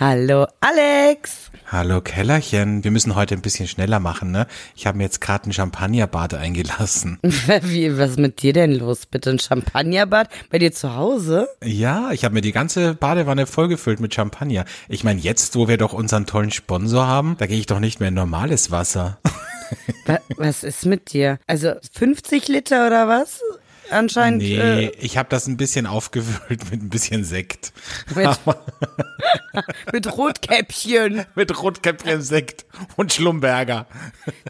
[0.00, 1.50] Hallo Alex.
[1.66, 2.84] Hallo Kellerchen.
[2.84, 4.46] Wir müssen heute ein bisschen schneller machen, ne?
[4.76, 7.18] Ich habe mir jetzt gerade ein Champagnerbad eingelassen.
[7.62, 9.06] Wie, was ist mit dir denn los?
[9.06, 11.48] Bitte ein Champagnerbad bei dir zu Hause?
[11.64, 14.66] Ja, ich habe mir die ganze Badewanne vollgefüllt mit Champagner.
[14.88, 17.98] Ich meine, jetzt, wo wir doch unseren tollen Sponsor haben, da gehe ich doch nicht
[17.98, 19.18] mehr in normales Wasser.
[20.36, 21.40] Was ist mit dir?
[21.48, 23.40] Also 50 Liter oder was?
[23.90, 24.42] Anscheinend.
[24.42, 27.72] Nee, äh, ich habe das ein bisschen aufgewühlt mit ein bisschen Sekt.
[28.14, 28.28] Mit,
[29.92, 31.24] mit Rotkäppchen.
[31.34, 33.86] mit Rotkäppchen, Sekt und Schlumberger.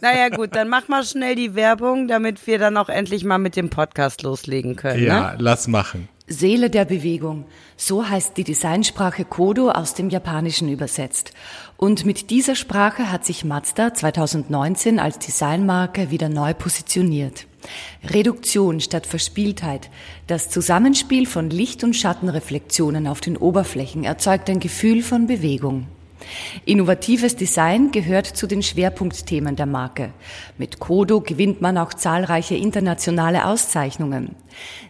[0.00, 3.56] Naja gut, dann mach mal schnell die Werbung, damit wir dann auch endlich mal mit
[3.56, 5.02] dem Podcast loslegen können.
[5.02, 5.36] Ja, ne?
[5.38, 6.08] lass machen.
[6.28, 7.46] Seele der Bewegung.
[7.76, 11.32] So heißt die Designsprache Kodo aus dem Japanischen übersetzt.
[11.76, 17.46] Und mit dieser Sprache hat sich Mazda 2019 als Designmarke wieder neu positioniert.
[18.04, 19.90] Reduktion statt Verspieltheit.
[20.26, 25.86] Das Zusammenspiel von Licht- und Schattenreflexionen auf den Oberflächen erzeugt ein Gefühl von Bewegung.
[26.64, 30.12] Innovatives Design gehört zu den Schwerpunktthemen der Marke.
[30.56, 34.36] Mit Kodo gewinnt man auch zahlreiche internationale Auszeichnungen.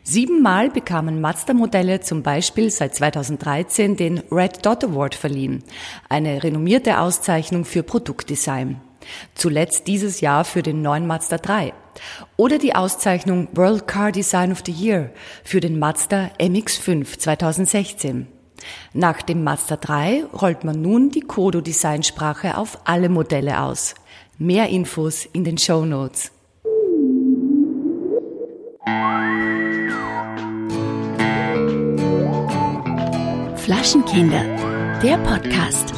[0.03, 5.63] Siebenmal bekamen Mazda-Modelle zum Beispiel seit 2013 den Red Dot Award verliehen,
[6.09, 8.81] eine renommierte Auszeichnung für Produktdesign.
[9.35, 11.73] Zuletzt dieses Jahr für den neuen Mazda 3.
[12.37, 15.11] Oder die Auszeichnung World Car Design of the Year
[15.45, 18.38] für den Mazda MX5 2016.
[18.93, 23.95] Nach dem Mazda 3 rollt man nun die Kodo-Designsprache auf alle Modelle aus.
[24.39, 26.31] Mehr Infos in den Show Notes.
[33.57, 34.45] Flaschenkinder,
[35.03, 35.93] der Podcast.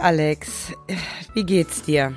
[0.00, 0.72] Alex,
[1.34, 2.12] wie geht's dir?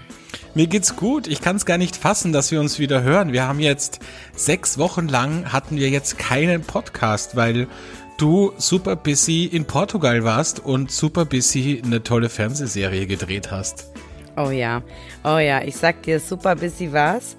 [0.55, 1.27] Mir geht's gut.
[1.27, 3.33] Ich kann es gar nicht fassen, dass wir uns wieder hören.
[3.33, 3.99] Wir haben jetzt
[4.35, 7.67] sechs Wochen lang hatten wir jetzt keinen Podcast, weil
[8.17, 13.91] du super busy in Portugal warst und super busy eine tolle Fernsehserie gedreht hast.
[14.35, 14.81] Oh ja,
[15.23, 17.35] oh ja, ich sag dir, super busy war's.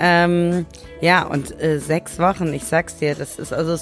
[0.00, 0.64] Ähm,
[1.00, 3.76] ja, und äh, sechs Wochen, ich sag's dir, das ist also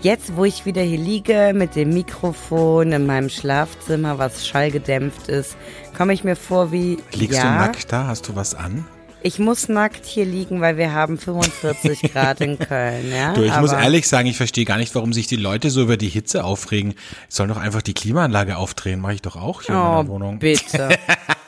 [0.00, 5.56] jetzt, wo ich wieder hier liege mit dem Mikrofon in meinem Schlafzimmer, was schallgedämpft ist,
[5.96, 6.98] komme ich mir vor wie.
[7.12, 8.06] Liegst ja, du nackt da?
[8.06, 8.86] Hast du was an?
[9.24, 13.34] Ich muss nackt hier liegen, weil wir haben 45 Grad in Köln, ja.
[13.34, 15.82] Du, ich Aber muss ehrlich sagen, ich verstehe gar nicht, warum sich die Leute so
[15.82, 16.94] über die Hitze aufregen.
[17.28, 20.06] Ich soll doch einfach die Klimaanlage aufdrehen, mache ich doch auch hier in meiner Oh,
[20.08, 20.38] Wohnung.
[20.40, 20.88] bitte.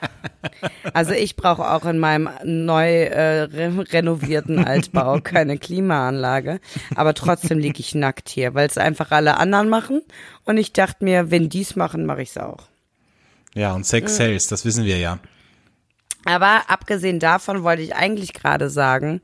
[0.92, 6.60] Also ich brauche auch in meinem neu äh, re renovierten Altbau keine Klimaanlage,
[6.94, 10.02] aber trotzdem liege ich nackt hier, weil es einfach alle anderen machen
[10.44, 12.68] und ich dachte mir, wenn die's machen, mache ich's auch.
[13.54, 15.18] Ja, und Sex sells, das wissen wir ja.
[16.24, 19.20] Aber abgesehen davon wollte ich eigentlich gerade sagen,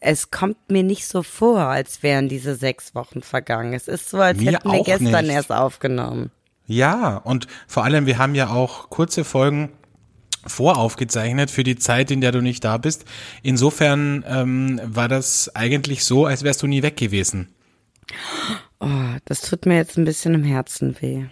[0.00, 3.72] es kommt mir nicht so vor, als wären diese sechs Wochen vergangen.
[3.72, 5.34] Es ist so, als Mir hätten wir gestern nicht.
[5.34, 6.30] erst aufgenommen.
[6.66, 9.70] Ja, und vor allem, wir haben ja auch kurze Folgen
[10.46, 13.04] voraufgezeichnet für die Zeit, in der du nicht da bist.
[13.42, 17.48] Insofern ähm, war das eigentlich so, als wärst du nie weg gewesen.
[18.80, 18.88] Oh,
[19.24, 21.24] das tut mir jetzt ein bisschen im Herzen weh.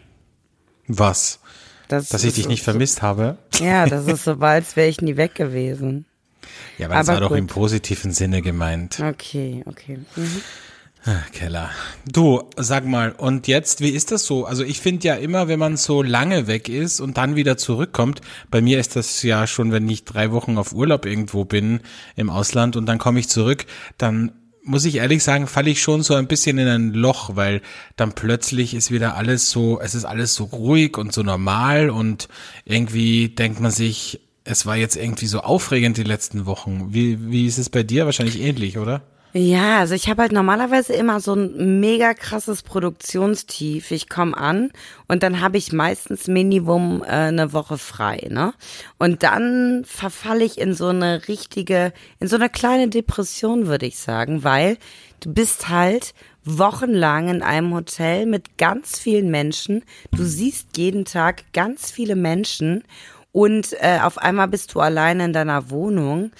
[0.86, 1.40] Was?
[1.88, 3.36] Das Dass ich dich so- nicht vermisst habe?
[3.60, 6.06] Ja, das ist so, als wäre ich nie weg gewesen.
[6.78, 7.38] Ja, aber das Aber war doch gut.
[7.38, 8.98] im positiven Sinne gemeint.
[9.00, 9.98] Okay, okay.
[10.16, 10.40] Mhm.
[11.32, 11.70] Keller.
[12.10, 14.44] Du, sag mal, und jetzt, wie ist das so?
[14.44, 18.20] Also ich finde ja immer, wenn man so lange weg ist und dann wieder zurückkommt,
[18.50, 21.80] bei mir ist das ja schon, wenn ich drei Wochen auf Urlaub irgendwo bin
[22.14, 23.66] im Ausland und dann komme ich zurück,
[23.98, 24.32] dann
[24.64, 27.62] muss ich ehrlich sagen, falle ich schon so ein bisschen in ein Loch, weil
[27.96, 32.28] dann plötzlich ist wieder alles so, es ist alles so ruhig und so normal und
[32.64, 36.92] irgendwie denkt man sich, es war jetzt irgendwie so aufregend die letzten Wochen.
[36.92, 38.06] Wie, wie ist es bei dir?
[38.06, 39.02] Wahrscheinlich ähnlich, oder?
[39.34, 43.90] Ja, also ich habe halt normalerweise immer so ein mega krasses Produktionstief.
[43.90, 44.72] Ich komme an
[45.08, 48.52] und dann habe ich meistens Minimum äh, eine Woche frei, ne?
[48.98, 53.98] Und dann verfalle ich in so eine richtige, in so eine kleine Depression, würde ich
[53.98, 54.76] sagen, weil
[55.20, 56.12] du bist halt
[56.44, 59.82] wochenlang in einem Hotel mit ganz vielen Menschen.
[60.14, 62.84] Du siehst jeden Tag ganz viele Menschen
[63.32, 66.32] und äh, auf einmal bist du alleine in deiner Wohnung.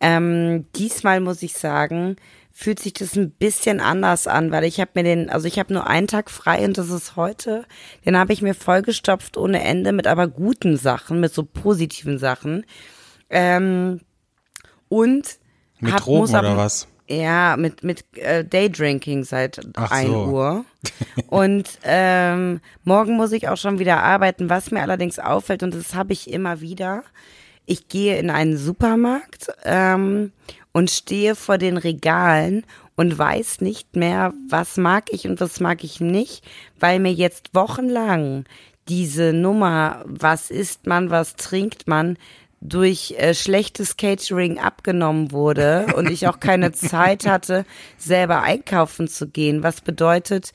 [0.00, 2.16] Ähm, diesmal muss ich sagen,
[2.52, 5.72] fühlt sich das ein bisschen anders an, weil ich habe mir den, also ich habe
[5.72, 7.64] nur einen Tag frei und das ist heute.
[8.04, 12.64] Den habe ich mir vollgestopft ohne Ende mit aber guten Sachen, mit so positiven Sachen.
[13.30, 14.00] Ähm,
[14.88, 15.38] und
[15.78, 16.86] Mit hab- Drogen muss aber- oder was?
[17.08, 20.26] Ja, mit, mit äh, Daydrinking seit Ach 1 so.
[20.26, 20.64] Uhr.
[21.26, 24.48] Und ähm, morgen muss ich auch schon wieder arbeiten.
[24.48, 27.02] Was mir allerdings auffällt, und das habe ich immer wieder,
[27.66, 30.30] ich gehe in einen Supermarkt ähm,
[30.72, 32.64] und stehe vor den Regalen
[32.96, 36.44] und weiß nicht mehr, was mag ich und was mag ich nicht,
[36.78, 38.44] weil mir jetzt wochenlang
[38.88, 42.16] diese Nummer, was isst man, was trinkt man,
[42.60, 47.64] durch äh, schlechtes Catering abgenommen wurde und ich auch keine Zeit hatte,
[47.96, 50.52] selber einkaufen zu gehen, was bedeutet,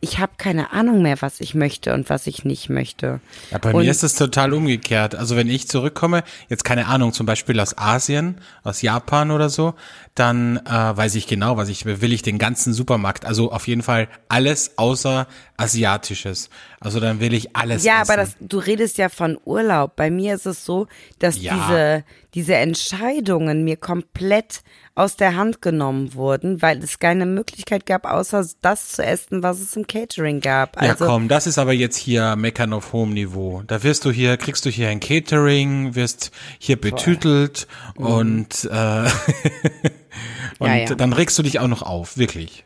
[0.00, 3.20] ich habe keine Ahnung mehr, was ich möchte und was ich nicht möchte.
[3.50, 5.14] Ja, bei und mir ist es total umgekehrt.
[5.14, 9.74] Also wenn ich zurückkomme, jetzt keine Ahnung, zum Beispiel aus Asien, aus Japan oder so,
[10.14, 12.00] dann äh, weiß ich genau, was ich will.
[12.00, 15.26] Will ich den ganzen Supermarkt, also auf jeden Fall alles außer
[15.56, 16.50] asiatisches.
[16.80, 17.84] Also dann will ich alles.
[17.84, 18.10] Ja, essen.
[18.12, 19.96] aber das, du redest ja von Urlaub.
[19.96, 20.86] Bei mir ist es so,
[21.18, 21.54] dass Ja.
[21.54, 22.04] diese,
[22.34, 24.62] diese Entscheidungen mir komplett
[24.94, 29.60] aus der Hand genommen wurden, weil es keine Möglichkeit gab, außer das zu essen, was
[29.60, 30.80] es im Catering gab.
[30.82, 33.62] Ja, Also, komm, das ist aber jetzt hier Meckern auf hohem Niveau.
[33.66, 39.04] Da wirst du hier, kriegst du hier ein Catering, wirst hier betütelt und, äh,
[40.58, 40.94] und Ja, ja.
[40.94, 42.64] dann regst du dich auch noch auf, wirklich.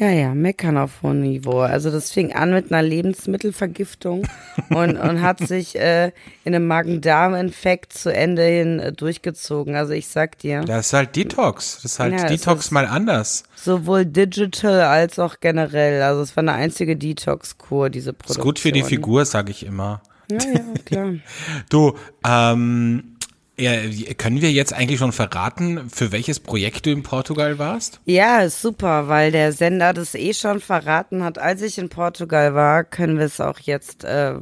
[0.00, 1.58] Ja, ja, meckern auf hohem Niveau.
[1.60, 4.26] Also das fing an mit einer Lebensmittelvergiftung
[4.70, 6.12] und, und hat sich äh,
[6.44, 9.74] in einem Magen-Darm-Infekt zu Ende hin äh, durchgezogen.
[9.76, 11.80] Also ich sag dir, Das ist halt Detox.
[11.82, 13.44] Das ist halt Ja, Detox ist- mal anders.
[13.56, 16.00] sowohl digital als auch generell.
[16.00, 18.42] Also es war eine einzige Detox-Kur, diese Ist Produktion.
[18.44, 20.00] gut für die Figur, sag ich immer.
[20.30, 21.12] Ja, ja, klar.
[21.68, 21.94] Du,
[22.26, 23.16] ähm,
[23.60, 28.00] ja, können wir jetzt eigentlich schon verraten, für welches Projekt du in Portugal warst?
[28.04, 31.38] Ja, super, weil der Sender das eh schon verraten hat.
[31.38, 34.34] Als ich in Portugal war, können wir es auch jetzt äh,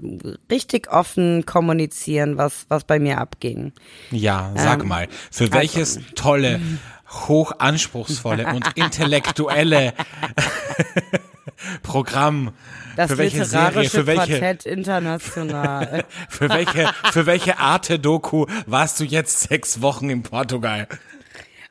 [0.50, 3.72] richtig offen kommunizieren, was, was bei mir abging.
[4.10, 6.60] Ja, sag Ähm, mal, für welches tolle,
[7.28, 9.94] hochanspruchsvolle und intellektuelle
[11.82, 12.52] Programm,
[12.96, 16.04] Das für welche Serie, literarische für welche, Quartett international.
[16.28, 20.86] für welche, für welche Arte-Doku warst du jetzt sechs Wochen in Portugal?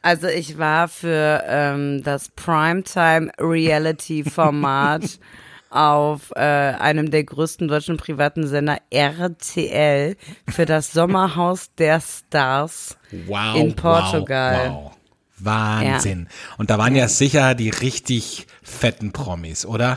[0.02, 5.04] Also ich war für ähm, das Primetime-Reality-Format
[5.70, 10.16] auf äh, einem der größten deutschen privaten Sender RTL
[10.48, 12.98] für das Sommerhaus der Stars.
[13.26, 13.56] Wow.
[13.56, 14.70] In Portugal.
[14.70, 14.97] Wow, wow.
[15.40, 16.28] Wahnsinn.
[16.58, 19.96] Und da waren ja sicher die richtig fetten Promis, oder?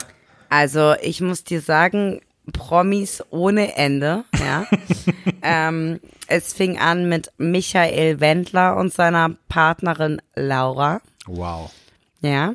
[0.49, 2.21] Also ich muss dir sagen,
[2.53, 4.67] Promis ohne Ende, ja.
[5.43, 11.71] ähm, es fing an mit Michael Wendler und seiner Partnerin Laura, Wow.
[12.21, 12.55] ja.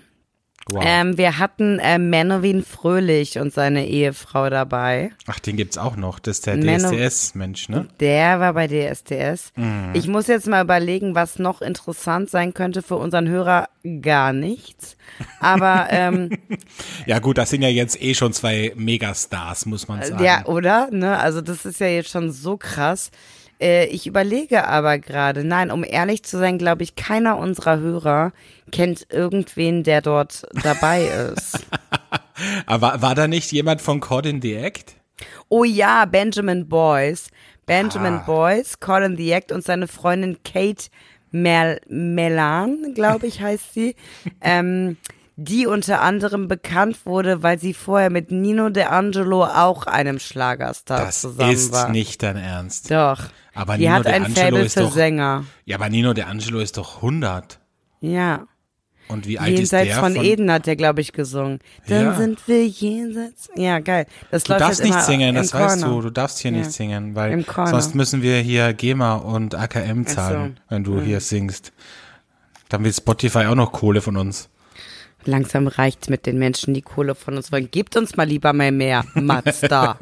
[0.68, 0.84] Wow.
[0.84, 5.12] Ähm, wir hatten äh, Menowin Fröhlich und seine Ehefrau dabei.
[5.28, 6.18] Ach, den gibt's auch noch.
[6.18, 7.88] Das ist der DSDS-Mensch, ne?
[8.00, 9.52] Der war bei DSDS.
[9.56, 9.92] Mhm.
[9.94, 13.70] Ich muss jetzt mal überlegen, was noch interessant sein könnte für unseren Hörer.
[14.02, 14.98] Gar nichts.
[15.40, 16.32] Aber ähm,
[17.06, 20.24] Ja gut, das sind ja jetzt eh schon zwei Megastars, muss man sagen.
[20.24, 20.90] ja, oder?
[20.90, 21.20] Ne?
[21.20, 23.12] Also das ist ja jetzt schon so krass.
[23.62, 28.34] Äh, ich überlege aber gerade, nein, um ehrlich zu sein, glaube ich, keiner unserer Hörer
[28.72, 31.04] kennt irgendwen, der dort dabei
[31.34, 31.60] ist.
[32.66, 34.96] Aber war da nicht jemand von Caught in the Act?
[35.50, 37.30] Oh ja, Benjamin Boyce.
[37.66, 38.24] Benjamin Ah.
[38.26, 40.86] Boyce, Colin the Act und seine Freundin Kate
[41.32, 43.96] Mel Melan, glaube ich, heißt sie.
[44.42, 44.98] ähm,
[45.38, 51.00] die unter anderem bekannt wurde, weil sie vorher mit Nino De Angelo auch einem Schlagerstar
[51.06, 51.90] Das zusammen ist war.
[51.90, 52.90] nicht dein Ernst.
[52.90, 53.20] Doch.
[53.56, 55.46] Aber die Nino hat ein Faible ist für doch- Sänger.
[55.66, 57.60] Ja, aber Nino De Angelo ist doch 100.
[58.02, 58.46] Ja.
[59.08, 60.00] Und wie alt ist Jenseits der?
[60.00, 61.60] von, Eden hat der, glaube ich, gesungen.
[61.88, 62.16] Dann Ja.
[62.16, 63.50] sind wir jenseits.
[63.56, 64.08] Ja, geil.
[64.32, 65.96] Das Du läuft darfst jetzt nicht singen, das weißt Corner.
[65.98, 66.02] du.
[66.02, 66.58] Du darfst hier Ja.
[66.58, 71.72] nicht singen, weil sonst müssen wir hier GEMA und AKM zahlen, wenn du hier singst.
[72.70, 74.50] Dann will Spotify auch noch Kohle von uns.
[75.28, 77.70] Langsam reicht's mit den Menschen, die Kohle von uns wollen.
[77.72, 79.04] Gebt uns mal lieber mal mehr.
[79.14, 79.98] Mazda.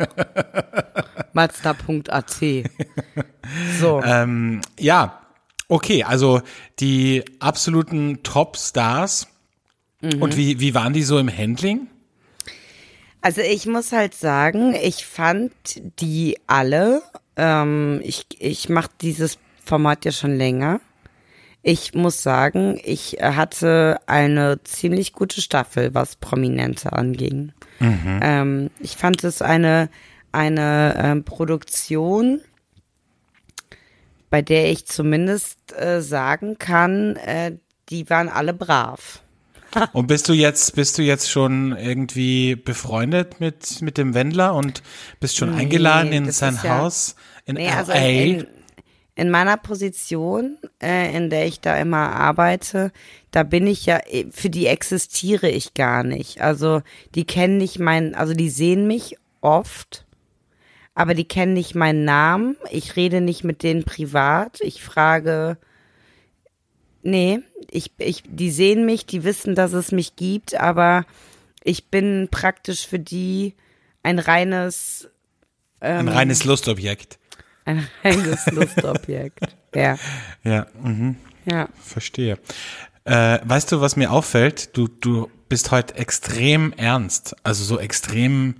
[1.33, 2.35] Mazda.at.
[3.79, 4.01] So.
[4.03, 5.21] Ähm, ja,
[5.67, 6.41] okay, also
[6.79, 9.27] die absoluten Top-Stars.
[10.01, 10.21] Mhm.
[10.21, 11.87] Und wie, wie waren die so im Handling?
[13.21, 15.53] Also ich muss halt sagen, ich fand
[16.01, 17.01] die alle,
[17.37, 20.81] ähm, ich, ich mache dieses Format ja schon länger.
[21.65, 27.53] Ich muss sagen, ich hatte eine ziemlich gute Staffel, was Prominente anging.
[27.79, 29.89] Ähm, ich fand es eine,
[30.33, 32.41] eine ähm, Produktion,
[34.29, 37.53] bei der ich zumindest äh, sagen kann, äh,
[37.89, 39.21] die waren alle brav.
[39.93, 44.83] Und bist du jetzt, bist du jetzt schon irgendwie befreundet mit, mit dem Wendler und
[45.19, 47.15] bist schon eingeladen in sein ja- Haus
[47.45, 47.75] in Nee, LA?
[47.77, 48.47] also in, in
[49.29, 52.91] meiner Position, äh, in der ich da immer arbeite,
[53.31, 53.99] da bin ich ja,
[54.31, 56.41] für die existiere ich gar nicht.
[56.41, 56.81] Also
[57.13, 60.05] die kennen nicht meinen, also die sehen mich oft,
[60.95, 62.57] aber die kennen nicht meinen Namen.
[62.71, 64.59] Ich rede nicht mit denen privat.
[64.61, 65.57] Ich frage,
[67.03, 67.39] nee,
[67.69, 71.05] ich, ich, die sehen mich, die wissen, dass es mich gibt, aber
[71.63, 73.53] ich bin praktisch für die
[74.01, 75.09] ein reines,
[75.79, 77.19] Ein reines Lustobjekt.
[77.65, 79.55] Ein reines Lustobjekt.
[79.75, 79.97] Ja,
[80.43, 81.15] Ja, mhm.
[81.45, 81.67] ja.
[81.81, 82.37] verstehe.
[83.05, 84.75] Äh, weißt du, was mir auffällt?
[84.77, 88.55] Du, du bist heute extrem ernst, also so extrem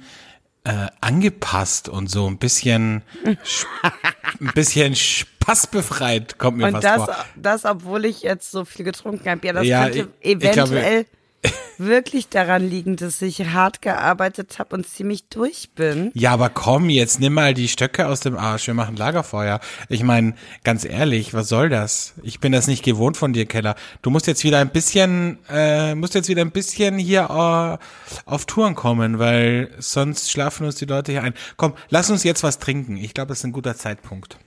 [0.66, 3.04] äh, angepasst und so ein bisschen,
[3.46, 3.66] sch-
[4.42, 7.16] ein bisschen spaßbefreit kommt mir Und was das, vor.
[7.36, 9.46] das, obwohl ich jetzt so viel getrunken habe.
[9.46, 11.06] Ja, das Ja, könnte ich- ich glaube- eventuell
[11.78, 16.12] wirklich daran liegen, dass ich hart gearbeitet habe und ziemlich durch bin.
[16.14, 19.60] Ja, aber komm, jetzt nimm mal die Stöcke aus dem Arsch, wir machen Lagerfeuer.
[19.90, 22.14] Ich meine, ganz ehrlich, was soll das?
[22.24, 23.76] Ich bin das nicht gewohnt von dir, Keller.
[24.02, 28.46] Du musst jetzt wieder ein bisschen, äh, musst jetzt wieder ein bisschen hier äh, auf
[28.46, 31.34] Touren kommen, weil sonst schlafen uns die Leute hier ein.
[31.58, 32.98] Komm, lass uns jetzt was trinken.
[32.98, 34.38] Ich glaube, das ist ein guter Zeitpunkt.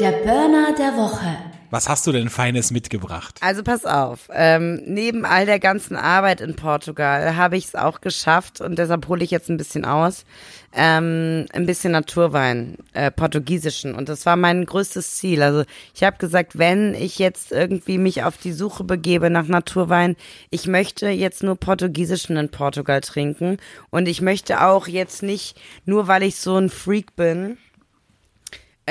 [0.00, 1.49] Der Burner der Woche.
[1.70, 3.38] Was hast du denn Feines mitgebracht?
[3.42, 8.00] Also pass auf, ähm, neben all der ganzen Arbeit in Portugal habe ich es auch
[8.00, 10.24] geschafft und deshalb hole ich jetzt ein bisschen aus,
[10.72, 15.42] ähm, ein bisschen Naturwein, äh, portugiesischen und das war mein größtes Ziel.
[15.42, 15.62] Also
[15.94, 20.16] ich habe gesagt, wenn ich jetzt irgendwie mich auf die Suche begebe nach Naturwein,
[20.50, 23.58] ich möchte jetzt nur portugiesischen in Portugal trinken
[23.90, 27.58] und ich möchte auch jetzt nicht, nur weil ich so ein Freak bin,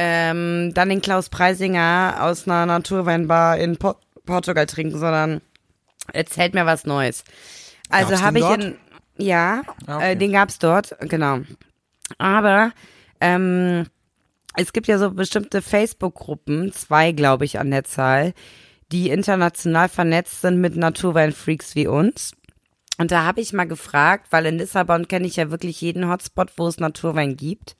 [0.01, 5.41] ähm, dann den Klaus Preisinger aus einer Naturweinbar in Por Portugal trinken, sondern
[6.13, 7.25] erzählt mir was Neues.
[7.89, 8.63] Also habe ich dort?
[8.63, 8.75] in,
[9.17, 10.11] ja, Ah, okay.
[10.11, 11.39] äh, den gab's dort, genau.
[12.17, 12.71] Aber
[13.19, 13.87] ähm,
[14.55, 18.33] es gibt ja so bestimmte Facebook-Gruppen, zwei glaube ich an der Zahl,
[18.93, 22.33] die international vernetzt sind mit Naturweinfreaks wie uns.
[22.97, 26.51] Und da habe ich mal gefragt, weil in Lissabon kenne ich ja wirklich jeden Hotspot,
[26.57, 27.75] wo es Naturwein gibt.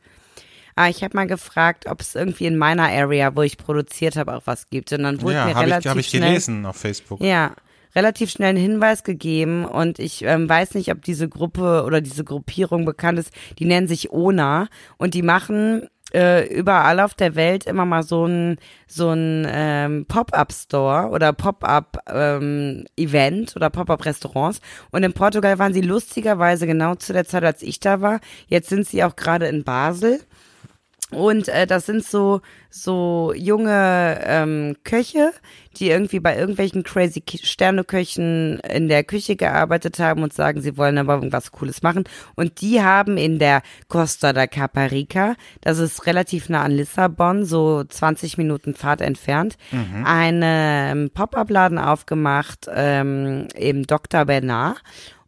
[0.80, 4.34] Aber ich habe mal gefragt, ob es irgendwie in meiner Area, wo ich produziert habe,
[4.34, 4.94] auch was gibt.
[4.94, 7.20] Und dann wurde ja, mir habe relativ ich, hab ich schnell, gelesen auf Facebook.
[7.20, 7.52] ja,
[7.98, 12.24] relativ schnell einen Hinweis gegeben und ich ähm, weiß nicht, ob diese Gruppe oder diese
[12.24, 13.34] Gruppierung bekannt ist.
[13.58, 18.26] Die nennen sich ONA und die machen äh, überall auf der Welt immer mal so
[18.26, 18.58] ein
[18.88, 22.88] so ein ähm, Pop-up-Store oder Pop-up-Event
[23.58, 24.62] oder Pop-up-Restaurants.
[24.92, 28.22] Und in Portugal waren sie lustigerweise genau zu der Zeit, als ich da war.
[28.48, 30.22] Jetzt sind sie auch gerade in Basel.
[31.12, 35.32] Und äh, das sind so so junge ähm, Köche,
[35.78, 41.00] die irgendwie bei irgendwelchen crazy Sterneköchen in der Küche gearbeitet haben und sagen, sie wollen
[41.00, 42.04] aber irgendwas Cooles machen.
[42.36, 47.84] Und die haben in der Costa da Caparica, das ist relativ nah an Lissabon, so
[47.84, 49.58] 20 Minuten Fahrt entfernt,
[50.04, 54.26] einen ähm, Pop-up-Laden aufgemacht, ähm, eben Dr.
[54.26, 54.78] Bernard.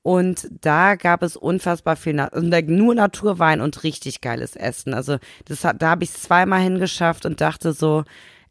[0.04, 4.94] Und da gab es unfassbar viel, Na nur Naturwein und richtig geiles Essen.
[4.94, 8.04] Also das hat, da habe ich es zweimal hingeschafft und dachte so,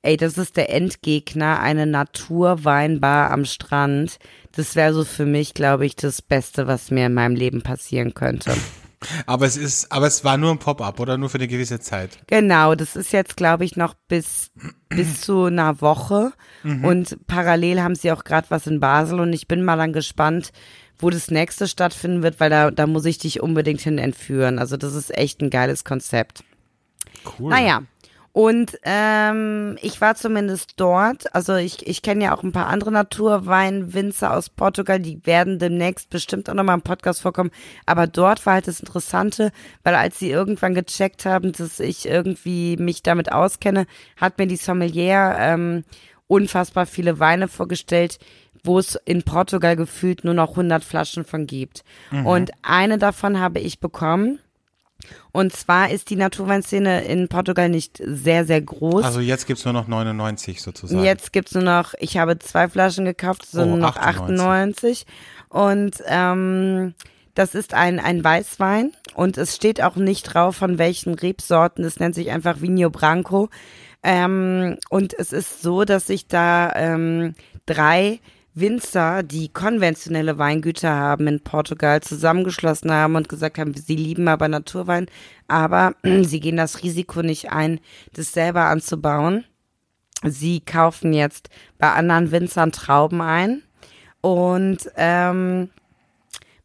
[0.02, 4.19] ey, das ist der Endgegner, eine Naturweinbar am Strand.
[4.52, 8.14] Das wäre so für mich, glaube ich, das Beste, was mir in meinem Leben passieren
[8.14, 8.54] könnte.
[9.25, 12.19] Aber es ist, aber es war nur ein Pop-up oder nur für eine gewisse Zeit.
[12.26, 14.50] Genau, das ist jetzt, glaube ich, noch bis,
[14.90, 16.35] bis zu einer Woche.
[16.83, 20.52] Und parallel haben sie auch gerade was in Basel und ich bin mal dann gespannt,
[21.00, 24.59] wo das nächste stattfinden wird, weil da, da muss ich dich unbedingt hin entführen.
[24.59, 26.45] Also das ist echt ein geiles Konzept.
[27.38, 27.50] Cool.
[27.50, 27.83] Naja.
[28.33, 31.35] Und ähm, ich war zumindest dort.
[31.35, 36.11] Also ich, ich kenne ja auch ein paar andere Naturweinwinzer aus Portugal, die werden demnächst
[36.11, 37.50] bestimmt auch nochmal im Podcast vorkommen.
[37.87, 39.50] Aber dort war halt das Interessante,
[39.83, 44.57] weil als sie irgendwann gecheckt haben, dass ich irgendwie mich damit auskenne, hat mir die
[44.57, 45.85] Sommelier ähm,
[46.28, 48.21] unfassbar viele Weine vorgestellt,
[48.64, 51.85] wo es in Portugal gefühlt nur noch 100 Flaschen von gibt.
[52.25, 54.38] Und eine davon habe ich bekommen.
[55.33, 59.05] Und zwar ist die Naturweinszene in Portugal nicht sehr, sehr groß.
[59.05, 61.02] Also jetzt gibt's nur noch 99 sozusagen.
[61.02, 65.07] Jetzt gibt's nur noch, ich habe zwei Flaschen gekauft, sind Oh, nur noch 98.
[65.07, 65.07] 98.
[65.49, 66.95] Und ähm,
[67.35, 71.85] das ist ein, ein Weißwein und es steht auch nicht drauf, von welchen Rebsorten.
[71.85, 73.49] Es nennt sich einfach Vinho Branco.
[74.02, 77.35] Ähm, und es ist so, dass sich da ähm,
[77.67, 78.21] drei
[78.54, 84.49] Winzer, die konventionelle Weingüter haben in Portugal, zusammengeschlossen haben und gesagt haben, sie lieben aber
[84.49, 85.07] Naturwein,
[85.49, 87.80] aber sie gehen das Risiko nicht ein,
[88.12, 89.45] das selber anzubauen.
[90.25, 93.62] Sie kaufen jetzt bei anderen Winzern Trauben ein
[94.21, 95.71] und ähm,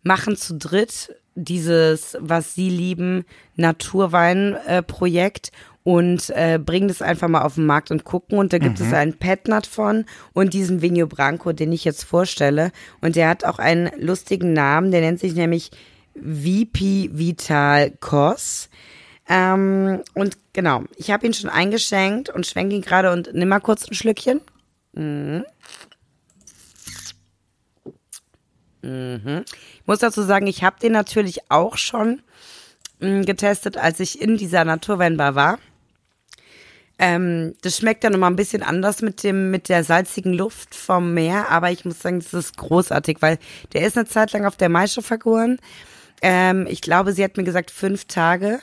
[0.04, 3.26] machen zu dritt dieses, was sie lieben,
[3.56, 5.52] Naturwein-Projekt
[5.86, 8.40] und äh, bringen das einfach mal auf den Markt und gucken.
[8.40, 12.72] Und da gibt es einen Petnat von und diesen Vinho Branco, den ich jetzt vorstelle.
[13.02, 15.70] Und der hat auch einen lustigen Namen, der nennt sich nämlich
[16.16, 18.70] VP Vital Cos.
[19.30, 23.60] Ähm, und genau, ich habe ihn schon eingeschenkt und schwenke ihn gerade und nimm mal
[23.60, 24.42] kurz ein Schlückchen.
[24.94, 25.46] Mhm.
[28.82, 29.46] Mhm.
[29.46, 32.24] Ich muss dazu sagen, ich habe den natürlich auch schon
[33.02, 35.60] mh, getestet, als ich in dieser Naturweinbar war.
[36.98, 41.14] Ähm, das schmeckt dann nochmal ein bisschen anders mit dem, mit der salzigen Luft vom
[41.14, 43.38] Meer, aber ich muss sagen, das ist großartig, weil
[43.74, 45.60] der ist eine Zeit lang auf der Maische vergoren.
[46.22, 48.60] Ähm, ich glaube, sie hat mir gesagt fünf Tage.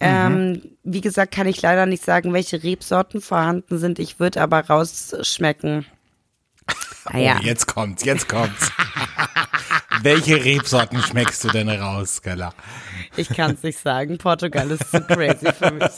[0.00, 4.00] Ähm, wie gesagt, kann ich leider nicht sagen, welche Rebsorten vorhanden sind.
[4.00, 5.86] Ich würde aber rausschmecken.
[7.10, 7.36] Naja.
[7.38, 8.70] Oh, jetzt kommt's, jetzt kommt's.
[10.02, 12.54] Welche Rebsorten schmeckst du denn raus, Skella?
[13.16, 14.18] Ich kann es nicht sagen.
[14.18, 15.90] Portugal ist zu crazy für mich.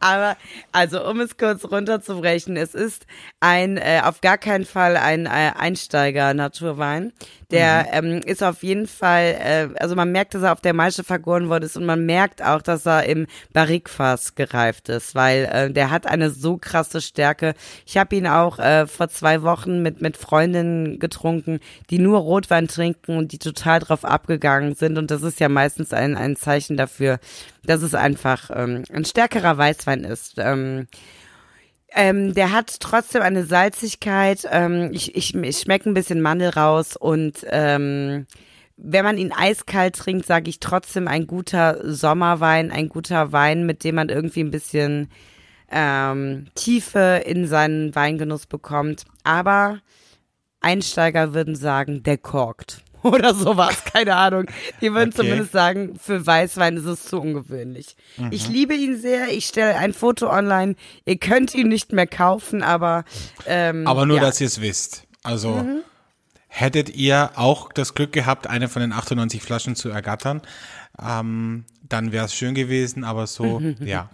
[0.00, 0.36] Aber
[0.72, 3.06] also, um es kurz runterzubrechen, es ist
[3.40, 7.12] ein äh, auf gar keinen Fall ein äh, Einsteiger-Naturwein.
[7.50, 11.02] Der ähm, ist auf jeden Fall, äh, also man merkt, dass er auf der Maische
[11.02, 15.72] vergoren worden ist und man merkt auch, dass er im Barrikfass gereift ist, weil äh,
[15.72, 17.54] der hat eine so krasse Stärke.
[17.86, 22.68] Ich habe ihn auch äh, vor zwei Wochen mit mit Freundinnen getrunken, die nur Rotwein
[22.68, 26.76] trinken und die total drauf abgegangen sind und das ist ja meistens ein ein Zeichen
[26.76, 27.18] dafür,
[27.64, 30.34] dass es einfach ähm, ein stärkerer Weißwein ist.
[30.36, 30.86] Ähm,
[31.94, 34.46] ähm, der hat trotzdem eine Salzigkeit.
[34.50, 38.26] Ähm, ich, ich, ich schmecke ein bisschen Mandel raus und ähm,
[38.76, 43.82] wenn man ihn eiskalt trinkt, sage ich trotzdem ein guter Sommerwein, ein guter Wein, mit
[43.82, 45.10] dem man irgendwie ein bisschen
[45.70, 49.04] ähm, Tiefe in seinen Weingenuss bekommt.
[49.24, 49.80] Aber
[50.60, 52.84] Einsteiger würden sagen, der korkt.
[53.12, 54.46] Oder sowas, keine Ahnung.
[54.80, 55.22] Die würden Okay.
[55.22, 57.96] zumindest sagen, für Weißwein ist es zu ungewöhnlich.
[58.16, 58.28] Mhm.
[58.32, 59.28] Ich liebe ihn sehr.
[59.28, 60.74] Ich stelle ein Foto online.
[61.04, 63.04] Ihr könnt ihn nicht mehr kaufen, aber
[63.46, 64.22] ähm, Aber nur, ja.
[64.22, 64.26] Mhm.
[64.26, 65.04] dass ihr es wisst.
[65.22, 65.64] Also
[66.48, 70.40] hättet ihr auch das Glück gehabt, eine von den 98 Flaschen zu ergattern,
[71.00, 74.08] ähm, dann wäre es schön gewesen, aber so, ja.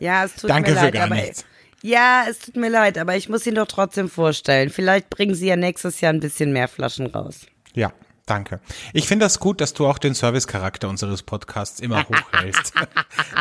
[0.00, 1.44] Ja, es tut Danke mir für leid, gar aber nichts.
[1.82, 4.70] ja, es tut mir leid, aber ich muss ihn doch trotzdem vorstellen.
[4.70, 7.42] Vielleicht bringen sie ja nächstes Jahr ein bisschen mehr Flaschen raus.
[7.74, 7.92] Ja,
[8.30, 8.60] danke.
[8.92, 12.72] Ich finde das gut, dass du auch den Servicecharakter unseres Podcasts immer hochhältst.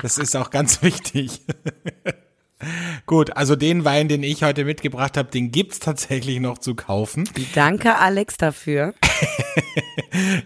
[0.01, 1.41] das ist auch ganz wichtig.
[3.05, 7.29] Gut, also den Wein, den ich heute mitgebracht habe, den gibt's tatsächlich noch zu kaufen.
[7.53, 8.93] Danke, Alex, dafür.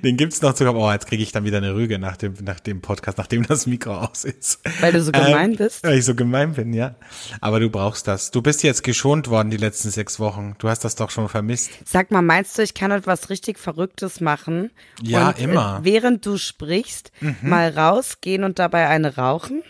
[0.03, 0.77] Den gibt's noch zu kaufen.
[0.77, 3.67] Oh, jetzt kriege ich dann wieder eine Rüge nach dem, nach dem Podcast, nachdem das
[3.67, 4.59] Mikro aus ist.
[4.81, 5.83] Weil du so gemein bist?
[5.83, 6.95] Weil ich so gemein bin, ja.
[7.39, 8.31] Aber du brauchst das.
[8.31, 10.55] Du bist jetzt geschont worden die letzten sechs Wochen.
[10.57, 11.71] Du hast das doch schon vermisst.
[11.85, 14.71] Sag mal, meinst du, ich kann etwas richtig Verrücktes machen?
[15.01, 15.79] Ja, und, immer.
[15.79, 15.85] Mhm.
[15.85, 19.63] Äh, während du sprichst, mal rausgehen und dabei eine rauchen?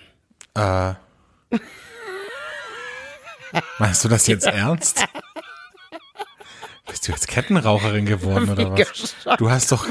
[0.55, 0.93] Äh.
[3.79, 5.05] Meinst du das jetzt ernst?
[6.87, 9.15] Bist du jetzt Kettenraucherin geworden oder was?
[9.37, 9.87] Du hast doch,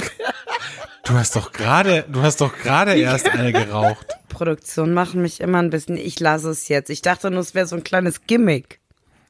[1.05, 4.07] du hast doch gerade, du hast doch gerade erst eine geraucht.
[4.29, 6.91] Produktion machen mich immer ein bisschen, ich lasse es jetzt.
[6.91, 8.81] Ich dachte nur, es wäre so ein kleines Gimmick.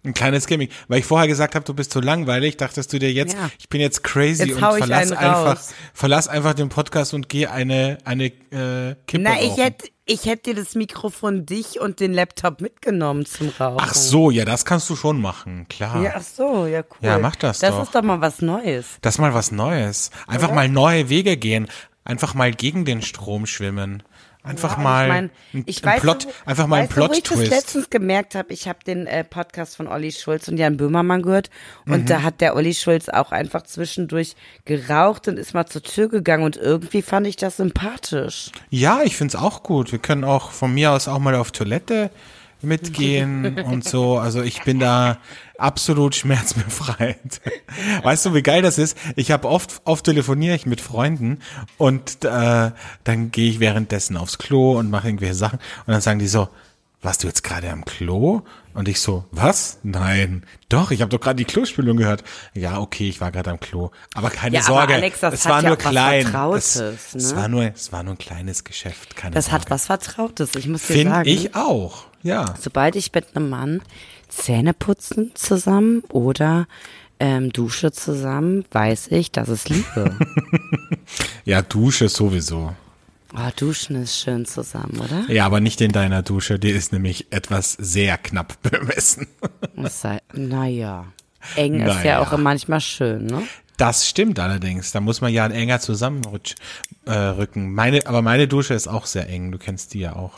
[0.02, 0.70] Ein kleines Gimmick.
[0.88, 3.50] Weil ich vorher gesagt habe, du bist so langweilig, dachtest du dir jetzt, Ja.
[3.58, 5.74] ich bin jetzt crazy Jetzt und verlass einfach, raus.
[5.92, 10.54] verlass einfach den Podcast und geh eine, eine äh, Kippe Na, ich hätte, ich hätte
[10.54, 13.76] dir das Mikrofon dich und den Laptop mitgenommen zum Rauchen.
[13.78, 16.02] Ach so, ja, das kannst du schon machen, klar.
[16.02, 16.96] Ja, ach so, ja, cool.
[17.02, 17.82] Ja, mach das Das doch.
[17.82, 18.86] ist doch mal was Neues.
[19.02, 20.10] Das ist mal was Neues.
[20.26, 21.68] Einfach mal neue Wege gehen.
[22.04, 24.02] Einfach mal gegen den Strom schwimmen.
[24.42, 26.96] Einfach Ja, mal ich mein, ein, ich ein weiß, Plot, wo- einfach mal ein weißt
[26.96, 30.48] du, wo ich das letztens gemerkt habe, ich habe den äh, Podcast von Olli Schulz
[30.48, 31.50] und Jan Böhmermann gehört
[31.86, 32.06] und Mhm.
[32.06, 36.44] da hat der Olli Schulz auch einfach zwischendurch geraucht und ist mal zur Tür gegangen
[36.44, 38.50] und irgendwie fand ich das sympathisch.
[38.70, 39.92] Ja, ich find's auch gut.
[39.92, 42.10] Wir können auch von mir aus auch mal auf Toilette
[42.62, 44.18] mitgehen und so.
[44.18, 45.18] Also ich bin da
[45.58, 47.40] absolut schmerzbefreit.
[48.02, 48.96] Weißt du, wie geil das ist?
[49.16, 51.38] Ich habe oft, oft telefoniere ich mit Freunden
[51.78, 52.70] und äh,
[53.04, 56.48] dann gehe ich währenddessen aufs Klo und mache irgendwelche Sachen und dann sagen die so,
[57.02, 58.42] warst du jetzt gerade am Klo?
[58.74, 59.78] Und ich so, was?
[59.82, 60.44] Nein.
[60.68, 62.22] Doch, ich habe doch gerade die Klospülung gehört.
[62.54, 63.90] Ja, okay, ich war gerade am Klo.
[64.14, 66.32] Aber keine Ja, aber Sorge, Alex, das es war ja nur klein.
[66.54, 67.36] Es, es ne?
[67.36, 69.16] war nur, es war nur ein kleines Geschäft.
[69.16, 69.62] Keine Das Sorge.
[69.62, 71.28] hat was Vertrautes, ich muss dir Finde sagen.
[71.28, 72.54] ich auch, ja.
[72.60, 73.82] Sobald ich mit einem Mann
[74.28, 76.66] Zähne putzen zusammen oder
[77.18, 80.16] ähm, Dusche zusammen, weiß ich, dass es Liebe.
[81.44, 82.74] Ja, Dusche sowieso.
[83.34, 85.24] oh, Duschen ist schön zusammen, oder?
[85.32, 89.26] Ja, aber nicht in deiner Dusche, die ist nämlich etwas sehr knapp bemessen.
[90.32, 91.06] Naja.
[91.56, 92.04] Eng ist Naja.
[92.04, 93.42] ja auch manchmal schön, ne?
[93.78, 94.92] Das stimmt allerdings.
[94.92, 96.54] Da muss man ja enger zusammenrücken.
[97.06, 99.50] Äh, meine, aber meine Dusche ist auch sehr eng.
[99.50, 100.34] Du kennst die ja auch.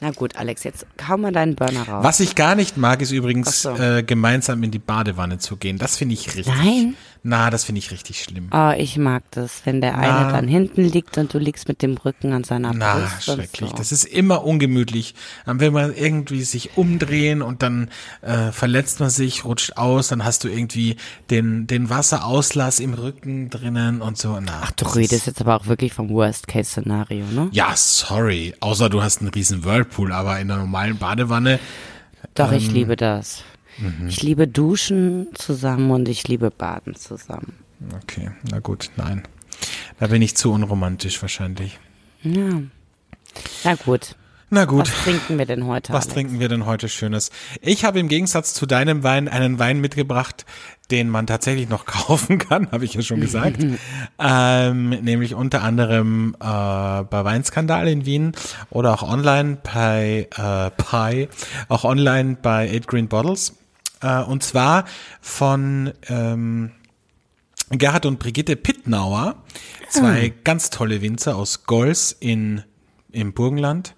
[0.00, 2.04] Na gut, Alex, jetzt hau mal deinen Burner raus.
[2.04, 3.74] Was ich gar nicht mag, ist übrigens so.
[3.76, 5.78] äh, gemeinsam in die Badewanne zu gehen.
[5.78, 6.46] Das finde ich richtig.
[6.46, 6.94] Nein?
[7.22, 8.48] Na, das finde ich richtig schlimm.
[8.52, 9.98] Oh, ich mag das, wenn der Na.
[10.22, 13.28] eine dann hinten liegt und du liegst mit dem Rücken an seiner Na, Brust.
[13.28, 13.70] und schrecklich.
[13.70, 13.76] So.
[13.76, 15.14] Das ist immer ungemütlich.
[15.46, 17.90] Dann will man irgendwie sich umdrehen und dann
[18.22, 20.96] äh, verletzt man sich, rutscht aus, dann hast du irgendwie
[21.30, 24.38] den, den Wasserauslass im Rücken drinnen und so.
[24.40, 27.48] Na, Ach, du redest jetzt aber auch wirklich vom Worst-Case-Szenario, ne?
[27.52, 28.54] Ja, sorry.
[28.60, 31.58] Außer du hast einen riesen Whirlpool, aber in einer normalen Badewanne.
[32.34, 33.42] Doch, Ähm, ich liebe das.
[33.78, 34.08] Mhm.
[34.08, 37.54] Ich liebe Duschen zusammen und ich liebe Baden zusammen.
[38.02, 39.22] Okay, na gut, nein.
[39.98, 41.78] Da bin ich zu unromantisch wahrscheinlich.
[42.22, 42.62] Ja.
[43.64, 44.16] Na gut.
[44.50, 44.80] Na gut.
[44.80, 45.92] Was trinken wir denn heute?
[45.92, 46.14] Was Alex?
[46.14, 47.30] trinken wir denn heute Schönes?
[47.60, 50.46] Ich habe im Gegensatz zu deinem Wein einen Wein mitgebracht,
[50.90, 53.64] den man tatsächlich noch kaufen kann, habe ich ja schon gesagt.
[54.18, 58.32] ähm, nämlich unter anderem äh, bei Weinskandal in Wien
[58.70, 61.28] oder auch online bei äh, Pi,
[61.68, 63.54] auch online bei Eight Green Bottles.
[64.00, 64.84] Äh, und zwar
[65.20, 66.72] von ähm,
[67.70, 69.36] Gerhard und Brigitte Pittnauer,
[69.90, 72.62] zwei ganz tolle Winzer aus Gols in,
[73.12, 73.94] im Burgenland.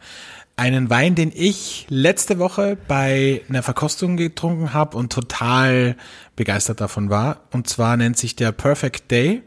[0.56, 5.96] Einen Wein, den ich letzte Woche bei einer Verkostung getrunken habe und total
[6.36, 7.42] begeistert davon war.
[7.50, 9.42] Und zwar nennt sich der Perfect Day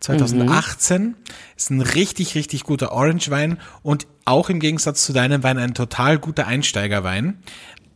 [0.00, 1.14] 2018.
[1.56, 6.18] Ist ein richtig, richtig guter Orange-Wein und auch im Gegensatz zu deinem Wein ein total
[6.18, 7.38] guter Einsteigerwein.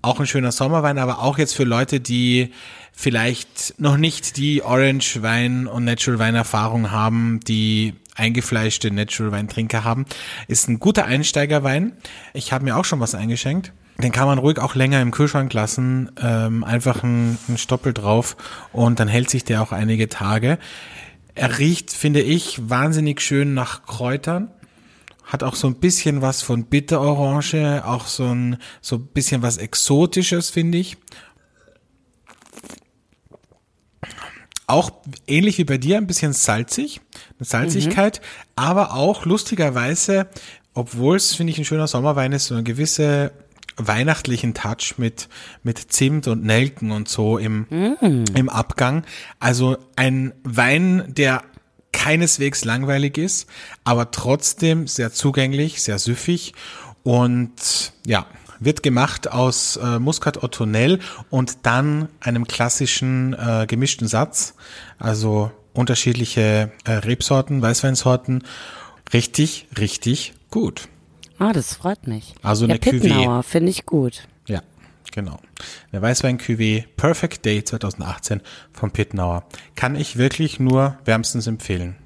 [0.03, 2.53] Auch ein schöner Sommerwein, aber auch jetzt für Leute, die
[2.93, 9.49] vielleicht noch nicht die Orange Wein und Natural Wein Erfahrung haben, die eingefleischte Natural Wein
[9.49, 10.07] Trinker haben,
[10.49, 11.93] ist ein guter Einsteigerwein.
[12.33, 13.73] Ich habe mir auch schon was eingeschenkt.
[13.99, 18.37] Den kann man ruhig auch länger im Kühlschrank lassen, ähm, einfach ein, ein Stoppel drauf
[18.73, 20.59] und dann hält sich der auch einige Tage.
[21.35, 24.51] Er riecht, finde ich, wahnsinnig schön nach Kräutern
[25.31, 29.59] hat auch so ein bisschen was von Bitterorange, auch so ein so ein bisschen was
[29.59, 30.97] Exotisches, finde ich.
[34.67, 34.91] Auch
[35.27, 37.01] ähnlich wie bei dir, ein bisschen salzig,
[37.39, 38.21] eine Salzigkeit,
[38.57, 40.29] aber auch lustigerweise,
[40.75, 43.33] obwohl es, finde ich, ein schöner Sommerwein ist, so eine gewisse
[43.77, 45.29] weihnachtlichen Touch mit,
[45.63, 47.67] mit Zimt und Nelken und so im,
[48.35, 49.05] im Abgang.
[49.39, 51.43] Also ein Wein, der
[51.93, 53.49] keineswegs langweilig ist,
[53.85, 56.55] aber trotzdem sehr zugänglich, sehr süffig
[57.03, 58.27] und ja,
[58.61, 61.01] wird gemacht aus äh, Muscat Ottonel
[61.31, 64.55] und dann einem klassischen äh, gemischten Satz,
[64.99, 68.45] also unterschiedliche äh, Rebsorten, Weißweinsorten.
[69.13, 70.89] Richtig, richtig gut.
[71.39, 72.35] Ah, das freut mich.
[72.43, 73.01] Also ja, eine Cuvée.
[73.01, 74.29] Pittnauer finde ich gut.
[75.13, 75.41] Genau.
[75.93, 78.41] Der Weißwein Cuvée Perfect Day 2018
[78.73, 79.45] von Pittnauer.
[79.75, 81.97] Kann ich wirklich nur wärmstens empfehlen.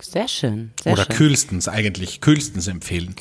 [0.00, 0.72] Sehr schön.
[0.82, 1.16] Sehr Oder schön.
[1.16, 3.14] kühlstens eigentlich, kühlstens empfehlen.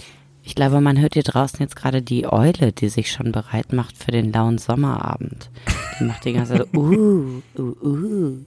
[0.44, 3.96] Ich glaube, man hört hier draußen jetzt gerade die Eule, die sich schon bereit macht
[3.98, 5.52] für den lauen Sommerabend.
[6.00, 8.46] Die macht die ganze Zeit, uh, uh, uh.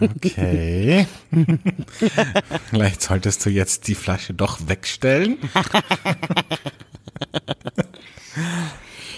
[0.00, 1.06] Okay.
[2.70, 5.38] Vielleicht solltest du jetzt die Flasche doch wegstellen.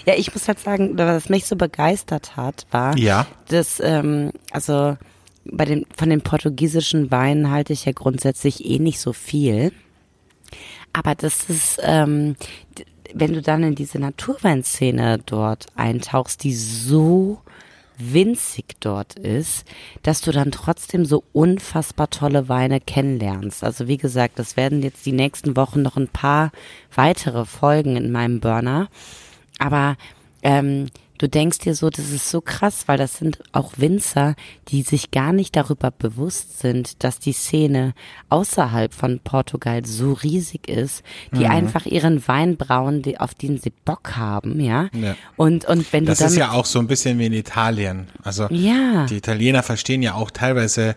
[0.07, 3.27] Ja, ich muss halt sagen, was mich so begeistert hat, war, Ja.
[3.49, 4.97] dass, ähm, also
[5.43, 9.73] bei den, von den portugiesischen Weinen halte ich ja grundsätzlich eh nicht so viel.
[10.93, 12.37] Aber das ist, ähm,
[13.13, 17.41] wenn du dann in diese Naturweinszene dort eintauchst, die so
[17.97, 19.65] winzig dort ist,
[20.03, 23.63] dass du dann trotzdem so unfassbar tolle Weine kennenlernst.
[23.63, 26.51] Also wie gesagt, das werden jetzt die nächsten Wochen noch ein paar
[26.95, 28.87] weitere Folgen in meinem Burner.
[29.59, 29.95] Aber
[30.43, 34.35] ähm, du denkst dir so, das ist so krass, weil das sind auch Winzer,
[34.67, 37.93] die sich gar nicht darüber bewusst sind, dass die Szene
[38.29, 41.01] außerhalb von Portugal so riesig ist,
[41.33, 41.51] die Mhm.
[41.51, 44.89] einfach ihren Wein brauen, die, auf den sie Bock haben, ja.
[44.93, 45.15] Ja.
[45.37, 48.07] Und, und wenn Das du dann ist ja auch so ein bisschen wie in Italien.
[48.23, 49.07] Also Ja.
[49.07, 50.95] die Italiener verstehen ja auch teilweise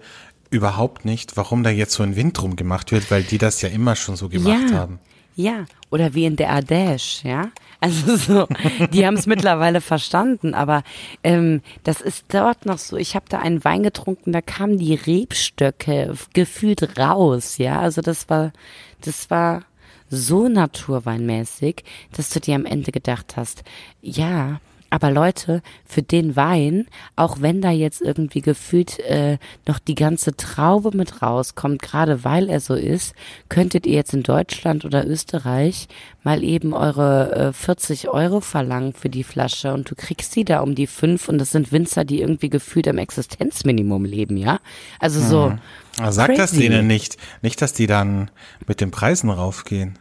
[0.51, 3.69] überhaupt nicht, warum da jetzt so ein Wind drum gemacht wird, weil die das ja
[3.69, 4.99] immer schon so gemacht ja, haben.
[5.41, 7.51] Ja, oder wie in der Ardèche, ja.
[7.81, 8.47] Also so,
[8.93, 10.83] die haben es mittlerweile verstanden, aber
[11.25, 12.99] ähm, das ist dort noch so.
[12.99, 17.81] Ich habe da einen Wein getrunken, da kamen die Rebstöcke gefühlt raus, ja.
[17.81, 18.53] Also das war,
[19.01, 19.63] das war
[20.11, 23.65] so naturweinmäßig, dass du dir am Ende gedacht hast,
[24.03, 29.95] ja, aber Leute, für den Wein, auch wenn da jetzt irgendwie gefühlt äh, noch die
[29.95, 33.15] ganze Traube mit rauskommt, gerade weil er so ist,
[33.49, 35.89] könntet ihr jetzt in Deutschland oder Österreich
[36.25, 40.61] mal eben eure äh, 40 Euro verlangen für die Flasche und du kriegst die da
[40.61, 44.59] um die fünf und das sind Winzer, die irgendwie gefühlt am Existenzminimum leben, ja?
[44.99, 45.55] Also so.
[45.99, 47.17] Aber sag das denen nicht.
[47.43, 48.31] Nicht, dass die dann
[48.67, 49.99] mit den Preisen raufgehen.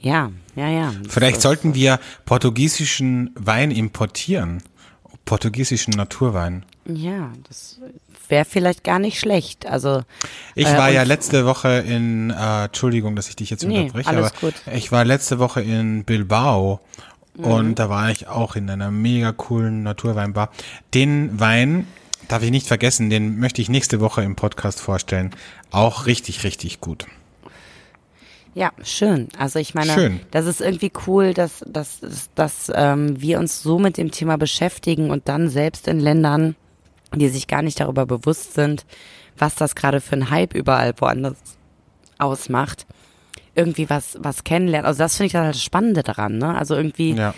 [0.00, 0.92] Ja, ja, ja.
[1.08, 4.62] Vielleicht So- sollten wir portugiesischen Wein importieren.
[5.24, 6.64] portugiesischen Naturwein.
[6.86, 7.78] Ja, das
[8.30, 9.66] wäre vielleicht gar nicht schlecht.
[9.66, 10.04] Also
[10.54, 13.80] Ich Äh, war ja und- letzte Woche in, äh, Entschuldigung, dass ich dich jetzt Nee,
[13.82, 14.54] unterbreche, alles aber gut.
[14.72, 16.80] ich war letzte Woche in Bilbao
[17.36, 17.44] Mhm.
[17.44, 20.50] und da war ich auch in einer mega coolen Naturweinbar.
[20.94, 21.86] Den Wein
[22.28, 25.32] darf ich nicht vergessen, den möchte ich nächste Woche im Podcast vorstellen.
[25.70, 27.04] Auch richtig, richtig gut.
[28.58, 29.28] Ja, schön.
[29.38, 30.20] Also ich meine, Schön.
[30.32, 34.36] das ist irgendwie cool, dass, dass, dass, dass ähm, wir uns so mit dem Thema
[34.36, 36.56] beschäftigen und dann selbst in Ländern,
[37.14, 38.84] die sich gar nicht darüber bewusst sind,
[39.36, 41.36] was das gerade für ein Hype überall woanders
[42.18, 42.84] ausmacht,
[43.54, 44.86] irgendwie was, was kennenlernen.
[44.88, 46.58] Also das finde ich das Spannende daran, ne?
[46.58, 47.34] Also irgendwie, Ja.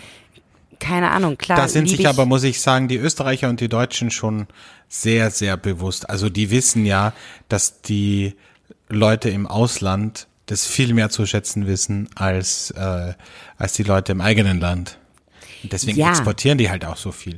[0.79, 1.59] keine Ahnung, klar.
[1.59, 4.47] Da sind sich ich, aber, muss ich sagen, die Österreicher und die Deutschen schon
[4.89, 6.09] sehr, sehr bewusst.
[6.09, 7.13] Also die wissen ja,
[7.47, 8.33] dass die
[8.89, 13.13] Leute im Ausland das viel mehr zu schätzen wissen als, äh,
[13.57, 14.97] als die Leute im eigenen Land.
[15.63, 16.09] Und deswegen Ja.
[16.09, 17.37] exportieren die halt auch so viel.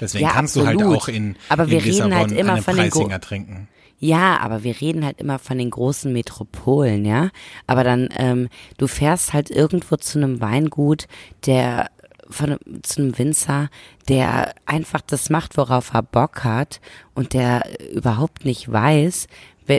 [0.00, 0.96] Deswegen Ja, kannst du halt absolut.
[0.98, 3.68] auch in, Aber in wir reden Lissabon halt immer einen von den Preisinger trinken.
[3.98, 7.28] Ja, aber wir reden halt immer von den großen Metropolen, ja.
[7.66, 11.06] Aber dann, ähm, du fährst halt irgendwo zu einem Weingut,
[11.44, 11.90] der
[12.30, 13.68] von zu einem Winzer,
[14.08, 16.80] der einfach das macht, worauf er Bock hat
[17.12, 19.28] und der überhaupt nicht weiß, we-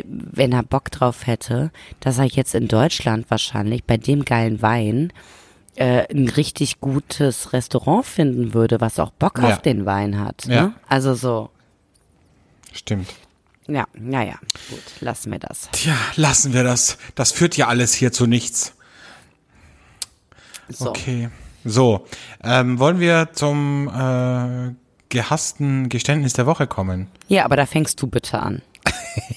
[0.04, 5.12] wenn er Bock drauf hätte, dass er jetzt in Deutschland wahrscheinlich bei dem geilen Wein
[5.76, 9.50] äh, ein richtig gutes Restaurant finden würde, was auch Bock Ja.
[9.50, 10.46] auf den Wein hat.
[10.48, 10.56] Ne?
[10.56, 10.74] Ja.
[10.88, 11.50] Also so,
[12.74, 13.14] Stimmt.
[13.68, 14.36] ja, naja,
[14.70, 15.70] gut, lassen wir das.
[15.72, 16.98] Tja, lassen wir das.
[17.16, 18.74] Das führt ja alles hier zu nichts.
[20.70, 20.90] So.
[20.90, 21.30] Okay.
[21.64, 22.06] So,
[22.44, 24.74] ähm, wollen wir zum äh,
[25.10, 27.08] gehassten Geständnis der Woche kommen?
[27.28, 28.62] Ja, aber da fängst du bitte an.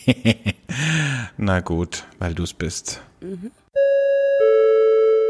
[1.37, 3.01] Na gut, weil du's bist.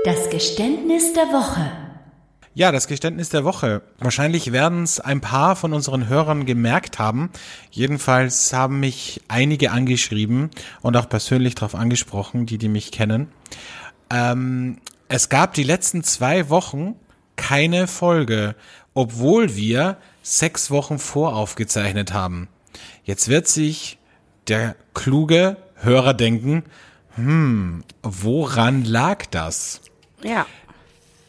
[0.05, 1.71] Das Geständnis der Woche.
[2.57, 3.83] Ja, das Geständnis der Woche.
[3.99, 7.31] Wahrscheinlich werden es ein paar von unseren Hörern gemerkt haben.
[7.73, 13.29] Jedenfalls haben mich einige angeschrieben und auch persönlich darauf angesprochen, die, die mich kennen.
[14.09, 14.79] Ähm,
[15.09, 16.95] es gab die letzten zwei Wochen
[17.35, 18.55] keine Folge,
[18.95, 22.49] obwohl wir sechs Wochen voraufgezeichnet haben.
[23.03, 23.99] Jetzt wird sich
[24.49, 26.65] der kluge Hörer denken,
[27.17, 29.81] hm, woran lag das?
[30.23, 30.47] Ja.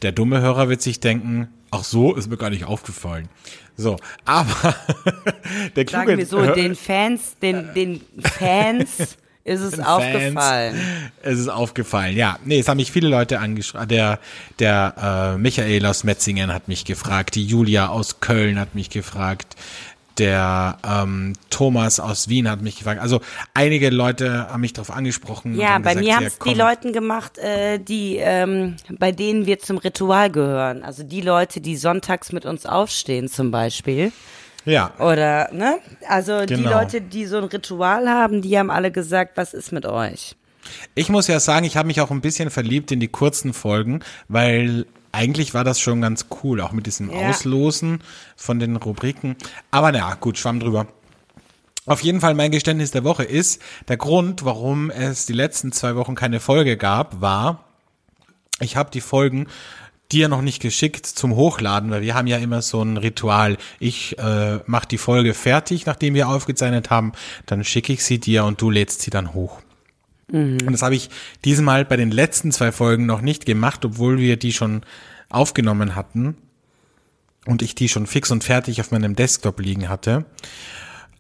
[0.02, 3.30] Der dumme Hörer wird sich denken, ach so, ist mir gar nicht aufgefallen.
[3.78, 4.76] So, aber
[5.76, 10.80] der kluge Sagen wir so, Hör- den Fans, den, den Fans ist es aufgefallen.
[11.22, 12.40] Es ist aufgefallen, ja.
[12.46, 13.88] Nee, es haben mich viele Leute angeschrieben.
[13.90, 14.20] Der,
[14.60, 19.56] der äh, Michael aus Metzingen hat mich gefragt, die Julia aus Köln hat mich gefragt,
[20.18, 23.02] der ähm, Thomas aus Wien hat mich gefragt.
[23.02, 23.22] Also
[23.54, 25.56] einige Leute haben mich darauf angesprochen.
[25.56, 26.58] Ja, bei gesagt, mir haben es die komm.
[26.58, 30.84] Leuten gemacht, äh, die, ähm, bei denen wir zum Ritual gehören.
[30.84, 34.12] Also die Leute, die sonntags mit uns aufstehen zum Beispiel.
[34.66, 35.78] Ja, Oder, ne?
[36.10, 36.72] Also die Genau.
[36.80, 40.36] Leute, die so ein Ritual haben, die haben alle gesagt, was ist mit euch?
[40.96, 44.00] Ich muss ja sagen, ich habe mich auch ein bisschen verliebt in die kurzen Folgen,
[44.28, 47.30] weil eigentlich war das schon ganz cool, auch mit diesem Ja.
[47.30, 48.04] Auslosen
[48.36, 49.36] von den Rubriken.
[49.72, 50.88] Aber naja, gut, schwamm drüber.
[51.86, 55.96] Auf jeden Fall mein Geständnis der Woche ist, der Grund, warum es die letzten zwei
[55.96, 57.66] Wochen keine Folge gab, war,
[58.60, 59.48] ich habe die Folgen
[60.12, 63.58] dir noch nicht geschickt zum Hochladen, weil wir haben ja immer so ein Ritual.
[63.80, 67.12] Ich äh, mache die Folge fertig, nachdem wir aufgezeichnet haben,
[67.46, 69.62] dann schicke ich sie dir und du lädst sie dann hoch.
[70.32, 71.10] Und das habe ich
[71.44, 74.82] diesmal bei den letzten zwei Folgen noch nicht gemacht, obwohl wir die schon
[75.30, 76.36] aufgenommen hatten
[77.46, 80.26] und ich die schon fix und fertig auf meinem Desktop liegen hatte.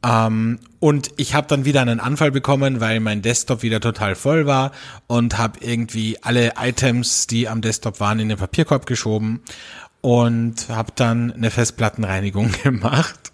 [0.03, 4.45] Ähm, und ich habe dann wieder einen Anfall bekommen, weil mein Desktop wieder total voll
[4.45, 4.71] war
[5.07, 9.41] und habe irgendwie alle Items, die am Desktop waren, in den Papierkorb geschoben
[10.01, 13.31] und habe dann eine Festplattenreinigung gemacht.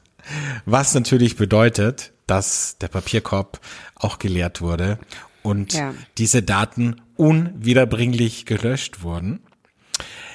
[0.66, 3.60] Was natürlich bedeutet, dass der Papierkorb
[3.96, 5.00] auch geleert wurde
[5.44, 5.94] und Ja.
[6.18, 9.42] diese Daten unwiederbringlich gelöscht wurden.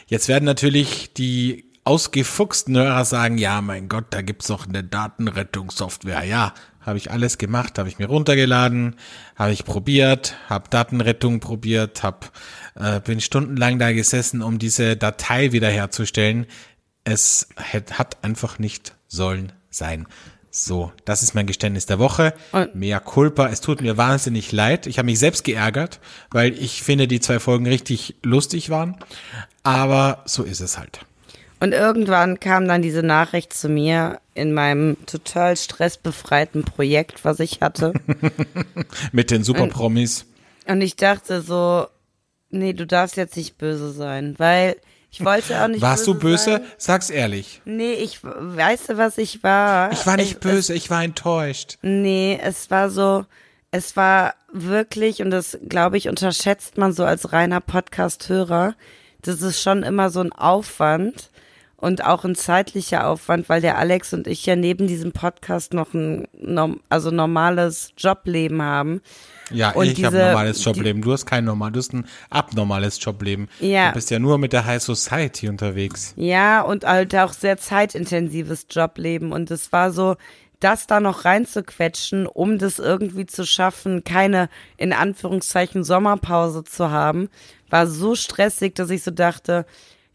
[0.06, 6.24] Jetzt werden natürlich die ausgefuchsten Hörer sagen, ja, mein Gott, da gibt's doch eine Datenrettungssoftware.
[6.24, 8.96] Ja, habe ich alles gemacht, habe ich mir runtergeladen,
[9.34, 12.32] habe ich probiert, habe Datenrettung probiert, hab,
[12.76, 16.46] äh, bin stundenlang da gesessen, um diese Datei wiederherzustellen.
[17.04, 20.06] Es hat, hat einfach nicht sollen sein.
[20.58, 22.32] So, das ist mein Geständnis der Woche.
[22.52, 23.48] Und- Mea culpa.
[23.48, 24.86] Es tut mir wahnsinnig leid.
[24.86, 28.96] Ich habe mich selbst geärgert, weil ich finde, die zwei Folgen richtig lustig waren.
[29.64, 31.00] Aber so ist es halt.
[31.60, 37.60] Und irgendwann kam dann diese Nachricht zu mir in meinem total stressbefreiten Projekt, was ich
[37.60, 37.92] hatte.
[39.12, 40.24] Mit den Superpromis.
[40.66, 41.86] Und ich dachte so,
[42.48, 44.76] nee, du darfst jetzt nicht böse sein, weil
[45.18, 46.44] Ich wollte auch nicht Warst böse du böse?
[46.44, 46.62] Sein.
[46.76, 47.62] Sag's ehrlich.
[47.64, 49.90] Nee, ich, weißt du, was ich war?
[49.92, 51.79] Ich war nicht es, böse, ich war enttäuscht.
[51.81, 53.24] Nee, es war so,
[53.70, 58.74] es war wirklich, und das glaube ich, unterschätzt man so als reiner Podcast-Hörer,
[59.22, 61.31] das ist schon immer so ein Aufwand
[61.79, 65.94] und auch ein zeitlicher Aufwand, weil der Alex und ich ja neben diesem Podcast noch
[65.94, 66.29] ein
[66.90, 69.00] also normales Jobleben haben.
[69.50, 71.02] Ja, Und ich habe ein normales Jobleben.
[71.02, 73.48] Du hast kein normal, du hast ein abnormales Jobleben.
[73.61, 73.88] Ja.
[73.88, 76.14] Du bist ja nur mit der High Society unterwegs.
[76.16, 79.32] Ja, und halt auch sehr zeitintensives Jobleben.
[79.32, 80.16] Und es war so,
[80.61, 87.28] das da noch reinzuquetschen, um das irgendwie zu schaffen, keine in Anführungszeichen Sommerpause zu haben,
[87.68, 89.66] war so stressig, dass ich so dachte,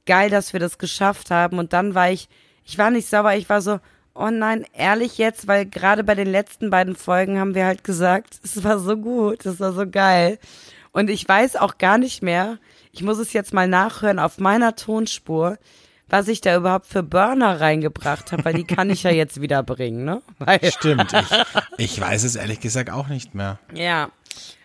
[0.06, 1.60] geil, dass wir das geschafft haben.
[1.60, 2.28] Und dann war ich,
[2.66, 3.80] ich war nicht sauer, ich war so,
[4.14, 8.40] oh nein, ehrlich jetzt, weil gerade bei den letzten beiden Folgen haben wir halt gesagt,
[8.44, 10.40] es war so gut, es war so geil.
[10.92, 12.58] Und ich weiß auch gar nicht mehr,
[12.92, 15.58] ich muss es jetzt mal nachhören auf meiner Tonspur,
[16.10, 19.64] was ich da überhaupt für Burner reingebracht habe, weil die kann ich ja jetzt wieder
[19.64, 20.22] bringen, ne?
[20.40, 21.30] Weil, Stimmt, ich,
[21.78, 23.60] ich weiß es ehrlich gesagt auch nicht mehr.
[23.74, 24.10] ja.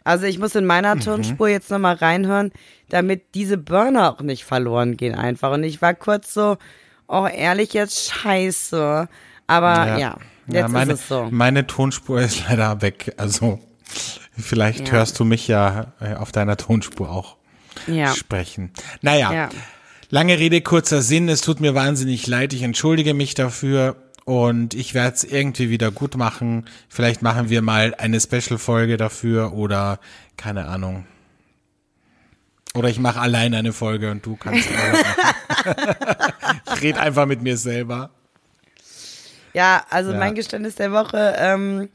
[0.05, 2.53] Also ich muss in meiner Tonspur jetzt nochmal reinhören,
[2.89, 5.51] damit diese Burner auch nicht verloren gehen einfach.
[5.53, 6.59] Und ich war kurz so,
[7.09, 9.09] oh ehrlich jetzt scheiße.
[9.47, 11.29] Aber ja, jetzt meine, ist es so.
[11.31, 13.15] meine Tonspur ist leider weg.
[13.17, 13.61] Also
[14.37, 17.37] vielleicht hörst du mich ja äh, auf deiner Tonspur auch
[17.87, 18.15] Ja.
[18.15, 18.73] sprechen.
[19.03, 19.49] Naja, Ja.
[20.11, 21.29] lange Rede, kurzer Sinn.
[21.29, 22.53] Es tut mir wahnsinnig leid.
[22.53, 23.97] Ich entschuldige mich dafür.
[24.25, 26.65] Und ich werde es irgendwie wieder gut machen.
[26.89, 30.01] Vielleicht machen wir mal eine Special-Folge dafür oder
[30.37, 31.07] keine Ahnung.
[32.75, 34.69] Oder ich mache allein eine Folge und du kannst
[36.75, 38.11] ich rede einfach mit mir selber.
[39.57, 40.19] Ja, also Ja.
[40.19, 41.89] mein Geständnis der Woche ähm,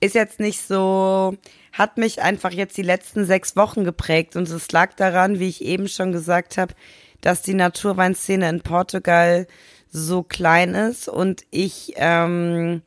[0.00, 1.36] ist jetzt nicht so,
[1.74, 5.62] hat mich einfach jetzt die letzten sechs Wochen geprägt und es lag daran, wie ich
[5.62, 6.72] eben schon gesagt habe,
[7.20, 9.46] dass die Naturweinszene in Portugal
[9.90, 12.80] so klein ist und ich, ähm,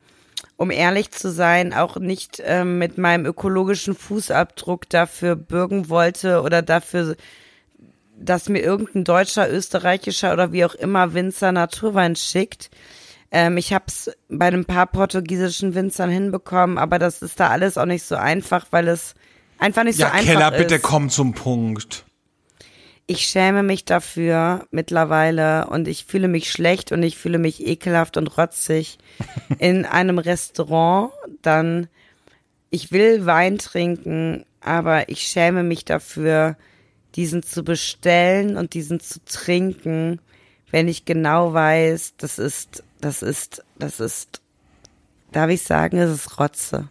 [0.56, 6.62] um ehrlich zu sein, auch nicht ähm, mit meinem ökologischen Fußabdruck dafür bürgen wollte oder
[6.62, 7.14] dafür
[8.16, 12.70] dass mir irgendein deutscher, österreichischer oder wie auch immer Winzer Naturwein schickt.
[13.32, 17.78] Ähm, ich habe es bei ein paar portugiesischen Winzern hinbekommen, aber das ist da alles
[17.78, 19.14] auch nicht so einfach, weil es
[19.58, 20.58] einfach nicht Ja, so einfach Keller, ist.
[20.58, 22.04] bitte komm zum Punkt.
[23.06, 28.16] Ich schäme mich dafür mittlerweile und ich fühle mich schlecht und ich fühle mich ekelhaft
[28.16, 28.98] und rotzig
[29.58, 31.10] in einem Restaurant.
[31.40, 31.88] Dann,
[32.70, 36.56] ich will Wein trinken, aber ich schäme mich dafür,
[37.16, 40.20] diesen zu bestellen und diesen zu trinken,
[40.70, 44.40] wenn ich genau weiß, das ist, das ist, das ist,
[45.32, 46.88] darf ich sagen, es ist Rotze.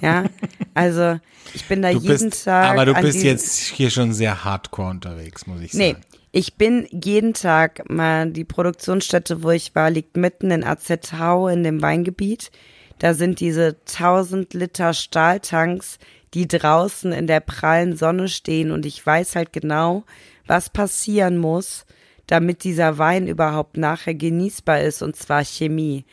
[0.00, 0.24] Ja,
[0.74, 1.20] also
[1.54, 2.70] ich bin da Du jeden bist, Tag.
[2.72, 6.04] aber du bist jetzt hier schon sehr hardcore unterwegs, muss ich Nee, sagen.
[6.32, 11.62] ich bin jeden Tag mal, die Produktionsstätte, wo ich war, liegt mitten in Azetau in
[11.62, 12.50] dem Weingebiet.
[12.98, 15.98] Da sind diese 1000 Liter Stahltanks,
[16.34, 20.04] die draußen in der prallen Sonne stehen und ich weiß halt genau,
[20.46, 21.84] was passieren muss,
[22.32, 26.06] damit dieser Wein überhaupt nachher genießbar ist und zwar Chemie.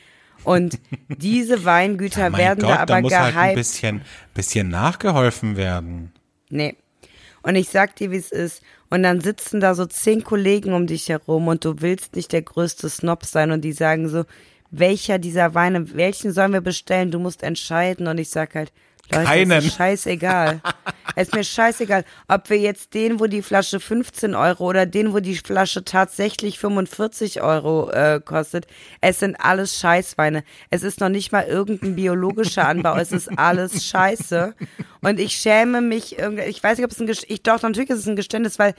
[0.44, 0.78] Und
[1.08, 3.36] diese Weingüter Mein werden Gott, da aber da muss gehypt.
[3.36, 4.02] halt ein bisschen,
[4.34, 6.12] bisschen nachgeholfen werden.
[6.50, 6.76] Nee.
[7.42, 8.62] Und ich sag dir, wie es ist.
[8.90, 12.42] Und dann sitzen da so zehn Kollegen um dich herum und du willst nicht der
[12.42, 14.26] größte Snob sein und die sagen so,
[14.72, 17.12] welcher dieser Weine, welchen sollen wir bestellen?
[17.12, 18.08] Du musst entscheiden.
[18.08, 18.74] Und ich sag halt,
[19.12, 19.52] Leute, Keinen.
[19.52, 20.62] es ist scheißegal.
[21.16, 25.14] es ist mir scheißegal, ob wir jetzt den, wo die Flasche 15 Euro oder den,
[25.14, 28.68] wo die Flasche tatsächlich 45 Euro äh, kostet.
[29.02, 30.44] Es sind alles Scheißweine.
[30.70, 32.96] Es ist noch nicht mal irgendein biologischer Anbau.
[32.98, 34.56] Es ist alles Scheiße.
[35.02, 37.90] Und ich schäme mich irgendwie, ich weiß nicht, ob es ein Geständnis, ich doch, natürlich
[37.90, 38.76] ist es ein Geständnis, weil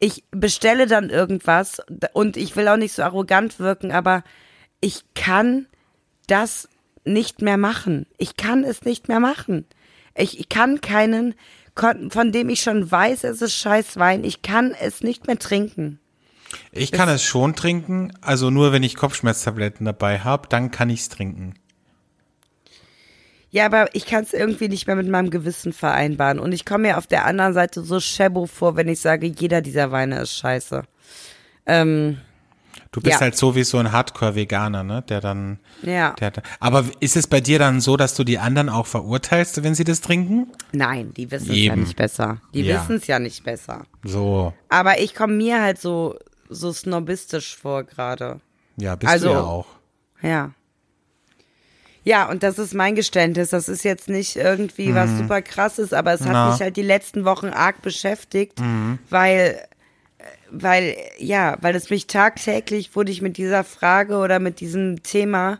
[0.00, 1.82] ich bestelle dann irgendwas
[2.14, 4.24] und ich will auch nicht so arrogant wirken, aber
[4.80, 5.66] ich kann
[6.26, 6.68] das
[7.04, 8.06] nicht mehr machen.
[8.18, 9.66] Ich kann es nicht mehr machen.
[10.14, 11.34] Ich, ich kann keinen,
[11.74, 16.00] von dem ich schon weiß, es ist scheiß Wein, ich kann es nicht mehr trinken.
[16.72, 21.00] Ich kann es schon trinken, also nur wenn ich Kopfschmerztabletten dabei habe, dann kann ich
[21.00, 21.54] es trinken.
[23.52, 26.38] Ja, aber ich kann es irgendwie nicht mehr mit meinem Gewissen vereinbaren.
[26.38, 29.60] Und ich komme mir auf der anderen Seite so schäbo vor, wenn ich sage, jeder
[29.60, 30.84] dieser Weine ist scheiße.
[31.66, 32.18] Ähm,
[32.92, 33.20] Du bist Ja.
[33.20, 35.02] halt so wie so ein Hardcore-Veganer, ne?
[35.08, 35.60] Der dann.
[35.82, 36.10] ja.
[36.14, 39.76] Der, aber ist es bei dir dann so, dass du die anderen auch verurteilst, wenn
[39.76, 40.50] sie das trinken?
[40.72, 42.40] Nein, die wissen es ja nicht besser.
[42.52, 42.80] Die Ja.
[42.82, 43.84] wissen es ja nicht besser.
[44.04, 44.52] So.
[44.68, 46.16] Aber ich komme mir halt so,
[46.48, 48.40] so snobistisch vor gerade.
[48.76, 49.66] Ja, bist Also- du ja auch.
[50.22, 50.50] Ja.
[52.02, 53.50] Ja, und das ist mein Geständnis.
[53.50, 56.32] Das ist jetzt nicht irgendwie was super krasses, aber es hat Mhm.
[56.32, 56.46] Na.
[56.46, 56.52] Mhm.
[56.54, 58.58] mich halt die letzten Wochen arg beschäftigt,
[59.10, 59.69] weil, äh,
[60.52, 65.58] weil, ja, weil es mich tagtäglich wurde ich mit dieser Frage oder mit diesem Thema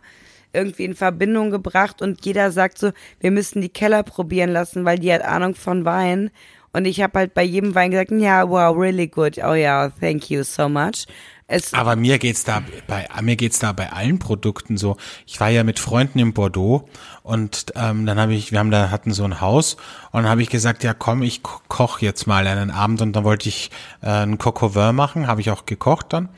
[0.53, 4.99] irgendwie in Verbindung gebracht und jeder sagt so, wir müssen die Keller probieren lassen, weil
[4.99, 6.29] die hat Ahnung von Wein.
[6.73, 9.37] Und ich habe halt bei jedem Wein gesagt, ja, wow, really good.
[9.39, 11.05] Oh ja, thank you so much.
[11.51, 14.95] Es Aber mir geht's da bei mir geht's da bei allen Produkten so.
[15.27, 16.87] Ich war ja mit Freunden in Bordeaux
[17.23, 19.75] und ähm, dann habe ich, wir haben da hatten so ein Haus
[20.11, 23.13] und dann habe ich gesagt, ja komm, ich ko koch jetzt mal einen Abend und
[23.13, 23.69] dann wollte ich
[24.01, 26.29] äh, au vin machen, habe ich auch gekocht dann.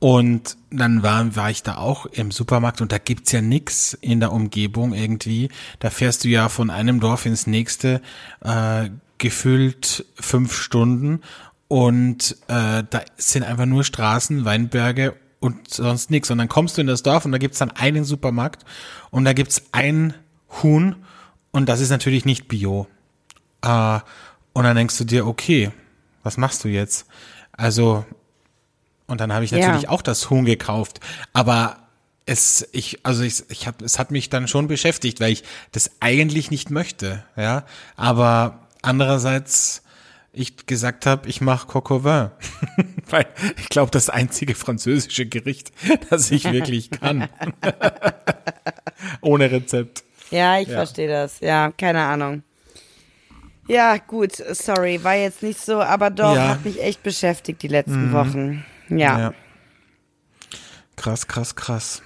[0.00, 4.18] Und dann war, war ich da auch im Supermarkt und da gibt's ja nix in
[4.18, 5.50] der Umgebung irgendwie.
[5.78, 8.00] Da fährst du ja von einem Dorf ins nächste
[8.44, 11.20] äh, gefühlt fünf Stunden
[11.68, 16.30] und äh, da sind einfach nur Straßen, Weinberge und sonst nichts.
[16.30, 18.64] Und dann kommst du in das Dorf und da gibt's dann einen Supermarkt
[19.10, 20.14] und da gibt's ein
[20.62, 20.96] Huhn
[21.50, 22.86] und das ist natürlich nicht Bio.
[23.62, 24.00] Äh,
[24.54, 25.70] und dann denkst du dir, okay,
[26.22, 27.06] was machst du jetzt?
[27.52, 28.04] Also,
[29.06, 29.88] und dann habe ich natürlich Ja.
[29.90, 31.00] auch das Huhn gekauft.
[31.32, 31.76] Aber
[32.26, 35.90] es, ich, also ich, ich hab, es hat mich dann schon beschäftigt, weil ich das
[36.00, 37.64] eigentlich nicht möchte, ja.
[37.96, 39.82] Aber andererseits
[40.38, 42.30] ich gesagt habe, ich mache Coq au vin.
[43.10, 43.26] weil
[43.56, 45.72] ich glaube, das einzige französische Gericht,
[46.10, 47.28] das ich wirklich kann.
[49.20, 50.04] Ohne Rezept.
[50.30, 50.74] Ja, ich Ja.
[50.76, 51.40] verstehe das.
[51.40, 52.42] Ja, keine Ahnung.
[53.66, 56.44] Ja, gut, sorry, war jetzt nicht so, aber doch, Ja.
[56.44, 56.48] Mhm.
[56.50, 58.64] hat mich echt beschäftigt die letzten Wochen.
[58.88, 59.18] Ja.
[59.18, 59.34] Ja.
[60.96, 62.02] Krass, krass, krass.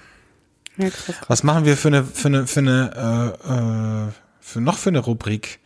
[0.77, 1.25] Ja, krass, krass.
[1.29, 4.11] Was machen wir für eine, für eine, für eine, äh, äh,
[4.41, 5.59] für noch für eine Rubrik?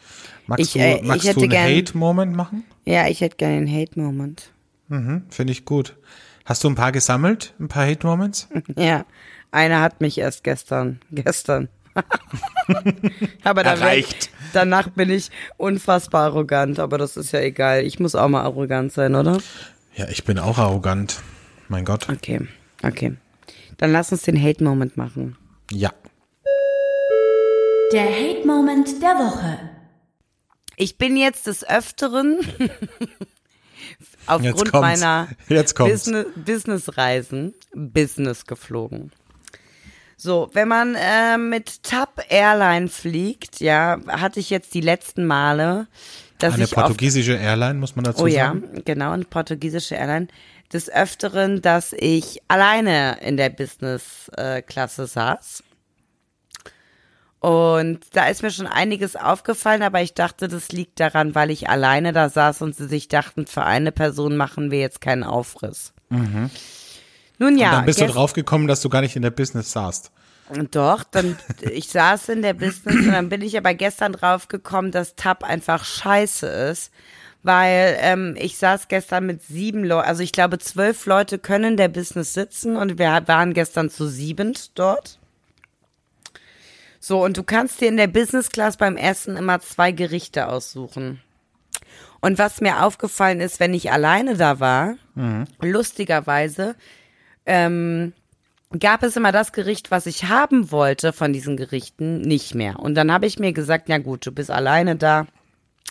[0.47, 2.63] Magst Ich, du, äh, ich magst hätte du einen Hate-Moment machen?
[2.85, 4.51] Ja, ich hätte gerne einen Hate-Moment.
[5.29, 5.95] Finde ich gut.
[6.45, 7.53] Hast du ein paar gesammelt?
[7.59, 8.47] Ein paar Hate-Moments?
[8.77, 9.05] Ja,
[9.51, 11.67] einer hat mich erst gestern, gestern.
[13.43, 14.29] aber Erreicht.
[14.53, 17.83] danach bin ich unfassbar arrogant, aber das ist ja egal.
[17.83, 19.39] Ich muss auch mal arrogant sein, oder?
[19.95, 21.21] Ja, ich bin auch arrogant.
[21.69, 22.07] Mein Gott.
[22.09, 22.41] Okay,
[22.83, 23.15] okay.
[23.77, 25.35] Dann lass uns den Hate-Moment machen.
[25.71, 25.91] Ja.
[27.91, 29.59] Der Hate-Moment der Woche.
[30.77, 32.39] Ich bin jetzt des Öfteren
[34.27, 35.27] aufgrund meiner.
[35.49, 39.11] Business, Businessreisen Business geflogen.
[40.17, 45.87] So, wenn man äh, mit TAP Airline fliegt, ja, hatte ich jetzt die letzten Male,
[46.37, 48.83] dass Eine ich portugiesische Airline, muss man dazu Oh ja, sagen.
[48.85, 50.27] genau, eine portugiesische Airline.
[50.73, 55.63] Des Öfteren, dass ich alleine in der Business-Klasse saß.
[57.47, 61.69] Und da ist mir schon einiges aufgefallen, aber ich dachte, das liegt daran, weil ich
[61.69, 65.93] alleine da saß und sie sich dachten, für eine Person machen wir jetzt keinen Aufriss.
[67.39, 67.71] Nun ja, Mhm.
[67.71, 70.11] Dann bist du draufgekommen, dass du gar nicht in der Business saßt.
[70.71, 74.91] doch, dann ich saß in der Business und dann bin ich aber gestern drauf gekommen,
[74.91, 76.91] dass Tab einfach scheiße ist,
[77.43, 81.77] weil ähm, ich saß gestern mit sieben Leuten, also ich glaube zwölf Leute können in
[81.77, 85.17] der Business sitzen und wir waren gestern zu siebend dort.
[87.07, 91.21] So und du kannst dir in der Business Class beim Essen immer zwei Gerichte aussuchen.
[92.19, 94.97] Und was mir aufgefallen ist, wenn ich alleine da war,
[95.61, 96.75] lustigerweise,
[97.45, 98.11] ähm,
[98.77, 102.77] gab es immer das Gericht, was ich haben wollte von diesen Gerichten, nicht mehr.
[102.77, 105.27] Und dann habe ich mir gesagt, ja gut, du bist alleine da.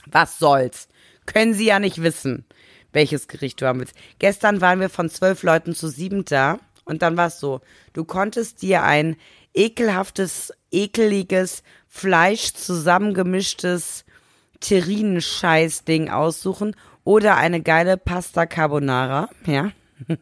[0.05, 0.87] Was soll's?
[1.25, 2.45] Können sie ja nicht wissen,
[2.93, 3.97] welches Gericht du haben willst.
[4.19, 7.62] Gestern waren wir von zwölf Leuten zu sieben da und dann war es so,
[7.95, 9.17] du konntest dir ein
[9.57, 14.05] ekelhaftes, ekeliges, Fleisch zusammengemischtes
[14.61, 19.70] Terrinen-Scheiß-Ding aussuchen oder eine geile Pasta Carbonara, ja.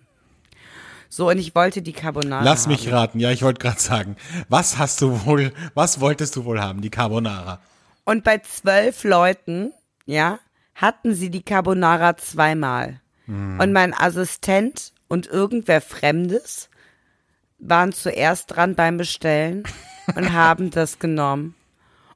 [1.09, 2.72] So, und ich wollte die Carbonara Lass haben.
[2.72, 3.20] mich raten.
[3.20, 4.16] Ja, ich wollte gerade sagen.
[4.48, 6.80] Was hast du wohl, was wolltest du wohl haben?
[6.80, 7.61] Die Carbonara.
[8.05, 9.72] Und bei zwölf Leuten,
[10.07, 10.40] ja,
[10.74, 13.00] hatten sie die Carbonara zweimal.
[13.28, 16.68] Und mein Assistent und irgendwer Fremdes
[17.61, 19.62] waren zuerst dran beim Bestellen
[20.14, 21.55] und haben das genommen.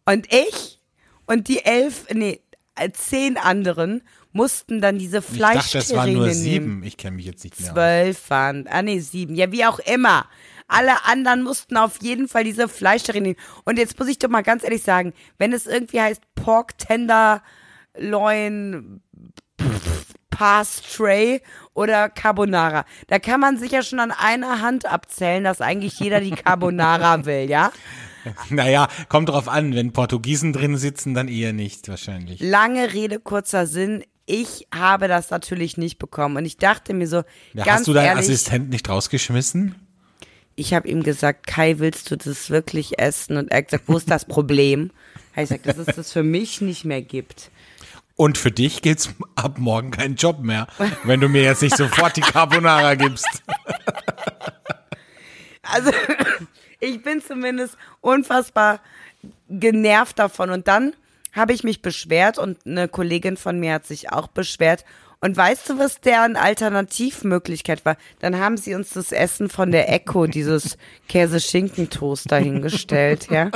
[0.04, 0.80] Und ich
[1.26, 2.40] und die elf, nee,
[2.92, 6.82] zehn anderen mussten dann diese Ich dachte, es waren nur sieben.
[6.84, 7.72] Ich kenne mich jetzt nicht mehr.
[7.72, 10.26] Zwölf waren, ah nee, sieben, ja wie auch immer.
[10.68, 13.40] Alle anderen mussten auf jeden Fall diese Fleischterrine nehmen.
[13.64, 17.42] Und jetzt muss ich doch mal ganz ehrlich sagen, wenn es irgendwie heißt Pork Tender
[17.96, 19.02] Loin
[20.30, 21.42] Pass Tray
[21.78, 26.20] oder Carbonara, da kann man sich ja schon an einer Hand abzählen, dass eigentlich jeder
[26.20, 27.70] die Carbonara will, ja?
[28.50, 29.74] Naja, kommt drauf an.
[29.74, 32.40] Wenn Portugiesen drin sitzen, dann eher nicht wahrscheinlich.
[32.40, 34.02] Lange Rede, kurzer Sinn.
[34.26, 36.36] Ich habe das natürlich nicht bekommen.
[36.36, 37.22] Und ich dachte mir so,
[37.54, 39.76] Ja, ganz hast du deinen ehrlich, Assistent nicht rausgeschmissen?
[40.56, 43.36] ich habe ihm gesagt, Kai, willst du das wirklich essen?
[43.36, 44.90] Und er hat gesagt, wo ist das Problem?
[45.36, 47.52] Ich gesagt, dass es das für mich nicht mehr gibt.
[48.18, 50.66] Und für dich gibt's ab morgen keinen Job mehr,
[51.04, 53.28] wenn du mir jetzt nicht sofort die Carbonara gibst.
[55.62, 55.92] Also,
[56.80, 58.80] ich bin zumindest unfassbar
[59.48, 60.50] genervt davon.
[60.50, 60.94] Und dann
[61.32, 64.84] habe ich mich beschwert und eine Kollegin von mir hat sich auch beschwert.
[65.20, 67.96] Und weißt du, was deren Alternativmöglichkeit war?
[68.18, 70.76] Dann haben sie uns das Essen von der Echo, dieses
[71.08, 73.52] Käse-Schinken-Toast dahingestellt, ja.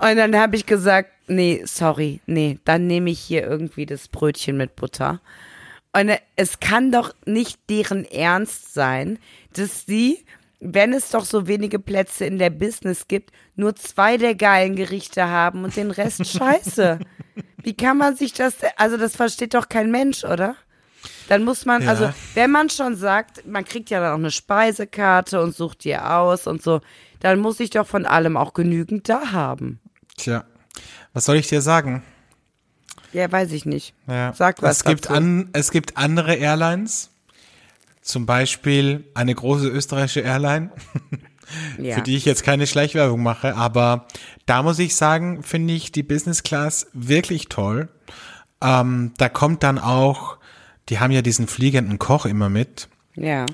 [0.00, 4.56] Und dann habe ich gesagt, nee, sorry, nee, dann nehme ich hier irgendwie das Brötchen
[4.56, 5.20] mit Butter.
[5.92, 9.18] Und es kann doch nicht deren Ernst sein,
[9.54, 10.24] dass sie,
[10.60, 15.28] wenn es doch so wenige Plätze in der Business gibt, nur zwei der geilen Gerichte
[15.28, 17.00] haben und den Rest scheiße.
[17.62, 20.54] Wie kann man sich das, also das versteht doch kein Mensch, oder?
[21.28, 21.88] Dann muss man, Ja.
[21.90, 25.96] also wenn man schon sagt, man kriegt ja dann auch eine Speisekarte und sucht die
[25.96, 26.80] aus und so,
[27.20, 29.80] dann muss ich doch von allem auch genügend da haben.
[30.16, 30.44] Tja,
[31.12, 32.02] was soll ich dir sagen?
[33.12, 33.94] Ja, weiß ich nicht.
[34.06, 34.32] Ja.
[34.32, 35.14] Sag was es gibt dazu.
[35.14, 37.10] an, es gibt andere Airlines,
[38.02, 40.70] zum Beispiel eine große österreichische Airline,
[41.78, 41.96] Ja.
[41.96, 44.06] für die ich jetzt keine Schleichwerbung mache, aber
[44.46, 47.88] da muss ich sagen, finde ich die Business Class wirklich toll.
[48.60, 50.36] Ähm, da kommt dann auch,
[50.88, 53.46] die haben ja diesen fliegenden Koch immer mit ja.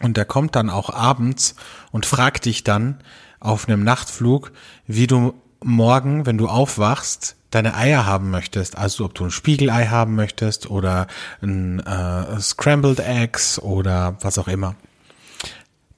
[0.00, 1.56] und der kommt dann auch abends
[1.92, 3.02] und fragt dich dann
[3.38, 4.52] auf einem Nachtflug,
[4.86, 5.34] wie du
[5.64, 8.76] morgen, wenn du aufwachst, deine Eier haben möchtest.
[8.76, 11.06] Also ob du ein Spiegelei haben möchtest oder
[11.42, 14.76] ein äh, Scrambled Eggs oder was auch immer.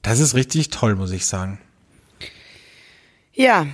[0.01, 1.59] Das ist richtig toll, muss ich sagen.
[3.33, 3.67] Ja.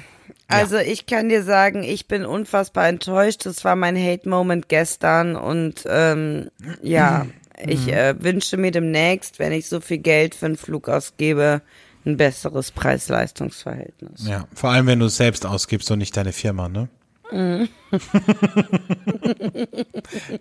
[0.47, 3.45] Also ich kann dir sagen, ich bin unfassbar enttäuscht.
[3.45, 7.25] Das war mein Hate-Moment gestern und ähm, ja,
[7.65, 11.61] ich äh, wünsche mir demnächst, wenn ich so viel Geld für einen Flug ausgebe,
[12.05, 14.27] ein besseres Preis-Leistungs-Verhältnis.
[14.27, 16.89] Ja, vor allem wenn du es selbst ausgibst und nicht deine Firma, ne?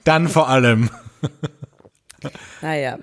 [0.05, 0.91] dann vor allem.
[2.61, 2.99] Naja,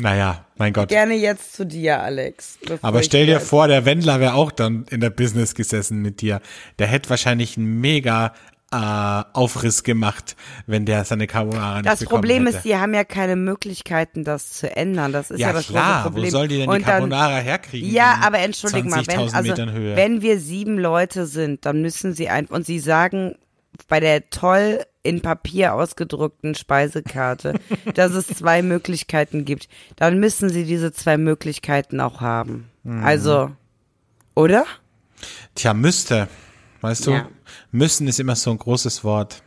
[0.00, 0.88] Naja, mein Gott.
[0.88, 2.58] gerne jetzt zu dir, Alex.
[2.82, 6.40] Aber stell dir vor, der Wendler wäre auch dann in der Business gesessen mit dir.
[6.78, 8.34] Der hätte wahrscheinlich einen mega
[8.70, 8.76] äh,
[9.32, 12.58] Aufriss gemacht, wenn der seine Carbonara nicht Das Problem hätte.
[12.58, 15.12] ist, die haben ja keine Möglichkeiten, das zu ändern.
[15.12, 16.26] Das ist ja, ja das klar, große Problem.
[16.26, 17.90] wo soll die denn die Und dann- Carbonara herkriegen?
[17.90, 22.28] Ja, aber entschuldige mal, wenn, 20.000 also, wenn wir sieben Leute sind, dann müssen sie
[22.28, 23.36] einfach, und sie sagen
[23.88, 27.54] bei der toll in Papier ausgedruckten Speisekarte,
[27.94, 32.68] dass es zwei Möglichkeiten gibt, dann müssen sie diese zwei Möglichkeiten auch haben.
[32.82, 33.02] Mhm.
[33.04, 33.50] Also,
[34.34, 34.66] oder?
[35.54, 36.28] Tja, müsste.
[36.80, 37.12] Weißt du?
[37.12, 37.28] Ja.
[37.70, 39.42] Müssen ist immer so ein großes Wort.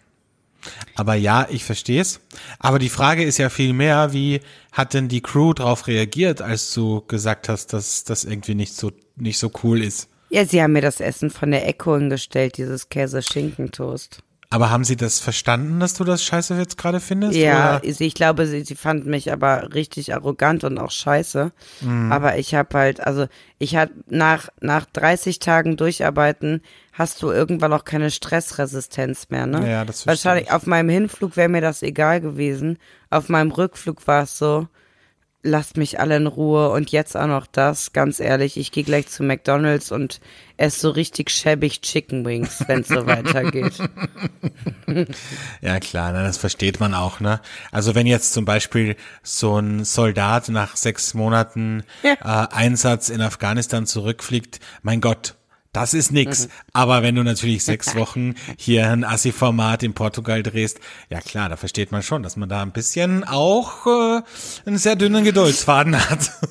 [0.96, 2.20] Aber ja, ich verstehe es.
[2.60, 4.42] Aber die Frage ist ja viel mehr, wie
[4.72, 8.92] hat denn die Crew darauf reagiert, als du gesagt hast, dass das irgendwie nicht so
[9.16, 10.08] nicht so cool ist?
[10.30, 14.24] Ja, sie haben mir das Essen von der Echo hingestellt, dieses Käse-Schinken-Toast.
[14.54, 17.38] Aber haben sie das verstanden, dass du das scheiße jetzt gerade findest?
[17.38, 17.86] Ja, Oder?
[17.86, 21.54] ich glaube, sie, sie fanden mich aber richtig arrogant und auch scheiße.
[21.80, 22.12] Mhm.
[22.12, 23.28] Aber ich habe halt, also
[23.60, 29.72] ich hatte nach, nach 30 Tagen Durcharbeiten hast du irgendwann auch keine Stressresistenz mehr, ne?
[29.72, 30.52] Ja, das Wahrscheinlich ich.
[30.52, 32.78] auf meinem Hinflug wäre mir das egal gewesen.
[33.10, 34.68] Auf meinem Rückflug war es so,
[35.44, 39.08] lasst mich alle in Ruhe und jetzt auch noch das, ganz ehrlich, ich gehe gleich
[39.08, 40.20] zu McDonalds und
[40.58, 43.74] esse so richtig schäbig Chicken Wings, wenn es so weitergeht.
[45.62, 47.40] Ja, klar, ne, das versteht man auch, ne?
[47.72, 52.14] Also wenn jetzt zum Beispiel so ein Soldat nach sechs Monaten Ja.
[52.46, 55.36] äh, Einsatz in Afghanistan zurückfliegt, mein Gott,
[55.74, 56.48] das ist nix.
[56.48, 56.52] Mhm.
[56.74, 61.56] Aber wenn du natürlich sechs Wochen hier ein Assi-Format in Portugal drehst, ja klar, da
[61.58, 64.22] versteht man schon, dass man da ein bisschen auch äh,
[64.66, 66.32] einen sehr dünnen Geduldsfaden hat.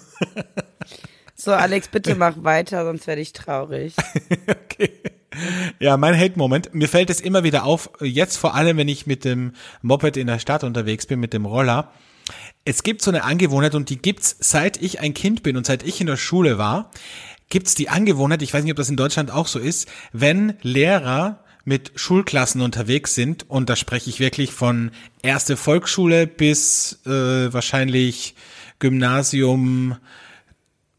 [1.43, 3.95] So, Alex, bitte mach weiter, sonst werde ich traurig.
[5.79, 6.75] Ja, mein Hate-Moment.
[6.75, 10.27] Mir fällt es immer wieder auf, jetzt vor allem, wenn ich mit dem Moped in
[10.27, 11.93] der Stadt unterwegs bin, mit dem Roller.
[12.65, 15.85] Es gibt so eine Angewohnheit und die gibt's seit ich ein Kind bin und seit
[15.85, 16.91] ich in der Schule war,
[17.51, 21.45] gibt's die Angewohnheit, ich weiß nicht, ob das in Deutschland auch so ist, wenn Lehrer
[21.65, 24.91] mit Schulklassen unterwegs sind und da spreche ich wirklich von
[25.23, 28.35] erste Volksschule bis äh, wahrscheinlich
[28.79, 29.97] Gymnasium,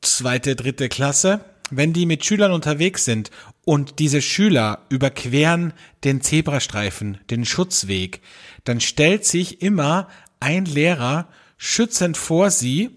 [0.01, 3.31] zweite, dritte Klasse, wenn die mit Schülern unterwegs sind
[3.65, 5.73] und diese Schüler überqueren
[6.03, 8.21] den Zebrastreifen, den Schutzweg,
[8.63, 10.07] dann stellt sich immer
[10.39, 11.27] ein Lehrer
[11.57, 12.91] schützend vor sie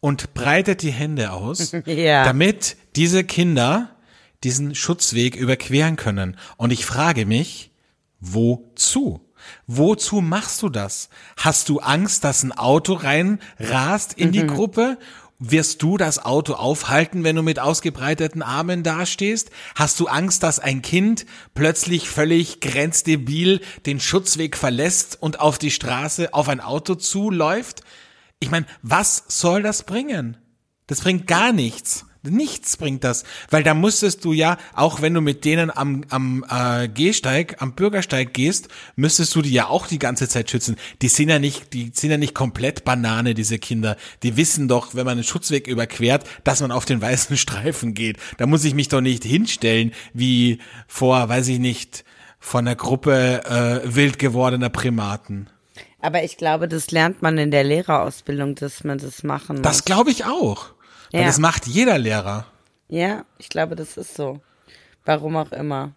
[0.00, 2.24] und breitet die Hände aus, Ja.
[2.24, 3.96] damit diese Kinder
[4.42, 6.36] diesen Schutzweg überqueren können.
[6.56, 7.70] Und ich frage mich,
[8.20, 9.26] wozu?
[9.66, 11.08] Wozu machst du das?
[11.36, 14.98] Hast du Angst, dass ein Auto rein rast in die Gruppe?
[15.38, 19.50] Wirst du das Auto aufhalten, wenn du mit ausgebreiteten Armen dastehst?
[19.74, 21.24] Hast du Angst, dass ein Kind
[21.54, 27.82] plötzlich völlig grenzdebil den Schutzweg verlässt und auf die Straße auf ein Auto zuläuft?
[28.38, 30.36] Ich meine, was soll das bringen?
[30.86, 32.04] Das bringt gar nichts.
[32.22, 36.44] Nichts bringt das, weil da müsstest du ja, auch wenn du mit denen am, am
[36.50, 40.76] äh, Gehsteig, am Bürgersteig gehst, müsstest du die ja auch die ganze Zeit schützen.
[41.00, 43.96] Die sind ja nicht, die sind ja nicht komplett Banane, diese Kinder.
[44.22, 48.18] Die wissen doch, wenn man einen Schutzweg überquert, dass man auf den weißen Streifen geht.
[48.36, 50.58] Da muss ich mich doch nicht hinstellen, wie
[50.88, 52.04] vor, weiß ich nicht,
[52.38, 55.48] von einer Gruppe äh, wild gewordener Primaten.
[56.02, 59.62] Aber ich glaube, das lernt man in der Lehrerausbildung, dass man das machen muss.
[59.62, 60.72] Das glaube ich auch.
[61.12, 61.26] Weil Ja.
[61.26, 62.46] das macht jeder Lehrer.
[62.88, 64.40] Ja, ich glaube, das ist so.
[65.04, 65.92] Warum auch immer.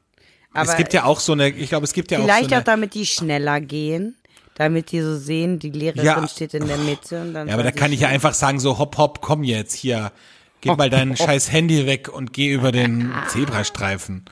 [0.53, 2.51] Aber es gibt ja auch so eine, ich glaube, es gibt ja auch so vielleicht
[2.53, 4.15] eine, auch, damit die schneller gehen,
[4.55, 6.27] damit die so sehen, die Lehrerin Ja.
[6.27, 8.77] steht in der Mitte und dann Ja, aber da kann ich ja einfach sagen, so
[8.77, 10.11] hopp, hopp, komm jetzt hier.
[10.61, 14.25] Gib mal dein scheiß Handy weg und geh über den Zebrastreifen.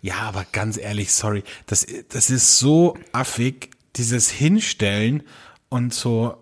[0.00, 1.42] Ja, aber ganz ehrlich, sorry.
[1.66, 5.24] Das, das ist so affig, dieses Hinstellen
[5.68, 6.36] und so.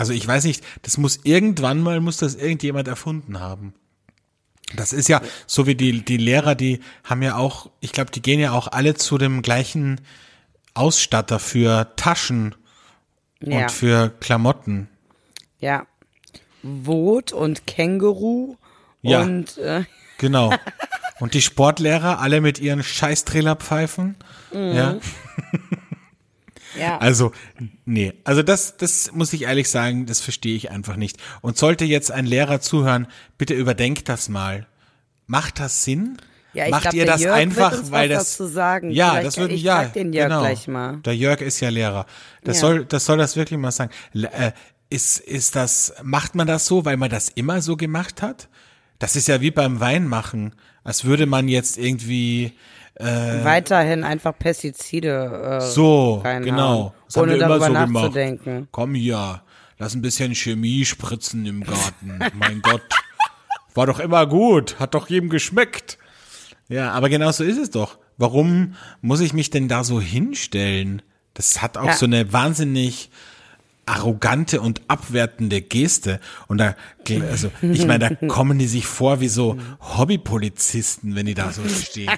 [0.00, 3.74] Also ich weiß nicht, das muss irgendwann mal, muss das irgendjemand erfunden haben.
[4.74, 8.22] Das ist ja so wie die, die Lehrer, die haben ja auch, ich glaube, die
[8.22, 10.00] gehen ja auch alle zu dem gleichen
[10.72, 12.54] Ausstatter für Taschen
[13.42, 14.88] ja, und für Klamotten.
[15.58, 15.86] ja.
[16.62, 18.56] Wot und Känguru
[19.02, 19.20] Ja.
[19.20, 19.84] und äh,
[20.18, 20.50] Genau.
[21.18, 24.16] Und die Sportlehrer alle mit ihren Scheiß-Trillerpfeifen.
[24.54, 24.96] Ja.
[26.78, 26.98] Ja.
[26.98, 27.32] Also,
[27.84, 28.12] nee.
[28.24, 31.18] Also das, das muss ich ehrlich sagen, das verstehe ich einfach nicht.
[31.40, 33.06] Und sollte jetzt ein Lehrer zuhören,
[33.38, 34.66] bitte überdenkt das mal.
[35.26, 36.16] Macht das Sinn?
[36.52, 38.90] Ja, ich Macht glaub, ihr das Jörg einfach, weil das sagen.
[38.90, 39.84] Ja, Vielleicht- das würde ich ja.
[39.84, 40.40] den Jörg genau.
[40.40, 40.96] gleich mal.
[40.98, 42.06] Der Jörg ist ja Lehrer.
[42.42, 42.60] Das Ja.
[42.62, 43.92] soll, das soll das wirklich mal sagen.
[44.14, 44.52] Äh,
[44.88, 48.48] ist, ist das, macht man das so, weil man das immer so gemacht hat?
[48.98, 52.54] Das ist ja wie beim Weinmachen, als würde man jetzt irgendwie
[53.04, 56.94] weiterhin einfach Pestizide äh, So, genau.
[57.06, 57.92] Das haben ohne wir immer darüber so gemacht.
[57.92, 58.68] nachzudenken.
[58.70, 59.42] Komm hier,
[59.78, 62.18] lass ein bisschen Chemie spritzen im Garten.
[62.38, 62.82] mein Gott.
[63.74, 65.96] War doch immer gut, hat doch jedem geschmeckt.
[66.68, 67.98] Ja, aber genau so ist es doch.
[68.18, 71.02] Warum muss ich mich denn da so hinstellen?
[71.34, 71.92] Das hat auch Ja.
[71.94, 73.10] so eine wahnsinnig
[73.86, 76.20] arrogante und abwertende Geste.
[76.46, 76.76] Und da,
[77.30, 81.66] also, ich meine, da kommen die sich vor wie so Hobbypolizisten, wenn die da so
[81.68, 82.10] stehen.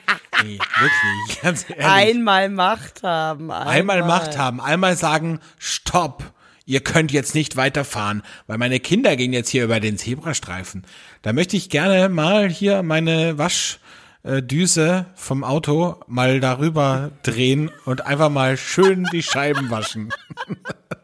[0.42, 1.86] Nee, wirklich, ganz ehrlich.
[1.86, 3.50] Einmal Macht haben.
[3.50, 6.32] Einmal, Einmal Macht haben, einmal sagen, stopp,
[6.66, 10.84] ihr könnt jetzt nicht weiterfahren, weil meine Kinder gehen jetzt hier über den Zebrastreifen.
[11.22, 18.30] Da möchte ich gerne mal hier meine Waschdüse vom Auto mal darüber drehen und einfach
[18.30, 20.12] mal schön die Scheiben waschen.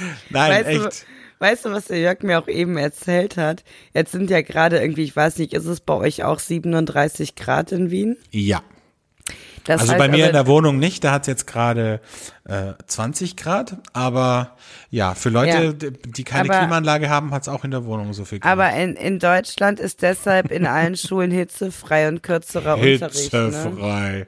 [0.30, 0.80] Nein, Weißt echt.
[0.84, 3.64] du, weißt du, was der Jörg mir auch eben erzählt hat?
[3.94, 7.72] Jetzt sind ja gerade irgendwie, ich weiß nicht, ist es bei euch auch 37 Grad
[7.72, 8.16] in Wien?
[8.30, 8.62] Ja.
[9.64, 12.00] Das Also heißt bei mir in der Wohnung nicht, da hat es jetzt gerade
[12.48, 14.56] äh, 20 Grad, aber
[14.90, 15.90] ja, für Leute, Ja.
[16.06, 18.50] die- keine Aber- Klimaanlage haben, hat es auch in der Wohnung so viel Grad.
[18.50, 23.30] Aber in, in Deutschland ist deshalb in allen Schulen hitzefrei und kürzerer Unterricht.
[23.34, 24.26] Ne?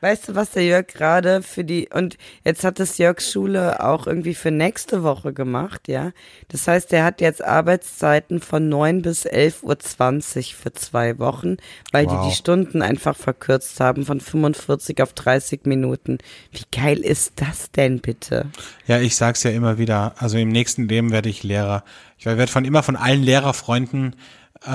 [0.00, 4.06] Weißt du, was der Jörg gerade für die, und jetzt hat das Jörgs Schule auch
[4.06, 6.12] irgendwie für nächste Woche gemacht, ja.
[6.48, 11.56] Das heißt, er hat jetzt Arbeitszeiten von 9 bis 11.20 Uhr für zwei Wochen,
[11.92, 12.24] weil Wow.
[12.24, 16.18] die die Stunden einfach verkürzt haben von 45 auf 30 Minuten.
[16.50, 18.46] Wie geil ist das denn bitte?
[18.86, 20.14] Ja, ich sag's ja immer wieder.
[20.18, 21.84] Also im nächsten Leben werde ich Lehrer.
[22.18, 24.16] Ich werde von immer von allen Lehrerfreunden
[24.64, 24.68] äh,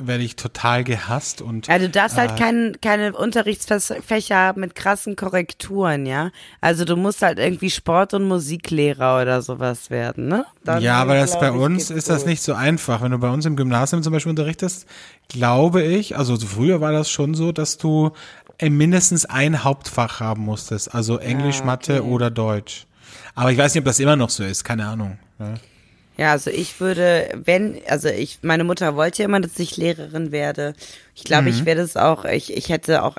[0.00, 2.20] werde ich total gehasst und Ja, du darfst Äh.
[2.20, 6.30] halt kein, keine Unterrichtsfächer haben mit krassen Korrekturen, ja.
[6.60, 10.44] Also du musst halt irgendwie Sport- und Musiklehrer oder sowas werden, ne?
[10.64, 12.28] Dann, ja, aber das bei uns ist das gut.
[12.28, 13.02] nicht so einfach.
[13.02, 14.86] Wenn du bei uns im Gymnasium zum Beispiel unterrichtest,
[15.28, 18.12] glaube ich, also früher war das schon so, dass du
[18.58, 22.86] äh, mindestens ein Hauptfach haben musstest, also Englisch, Ah, Mathe oder Deutsch.
[23.34, 25.18] Aber ich weiß nicht, ob das immer noch so ist, keine Ahnung.
[25.40, 25.54] Ja.
[26.18, 30.32] Ja, also ich würde, wenn, also ich, meine Mutter wollte ja immer, dass ich Lehrerin
[30.32, 30.74] werde.
[31.14, 31.48] Ich glaube, Mhm.
[31.50, 33.16] ich werde es auch, ich, ich hätte auch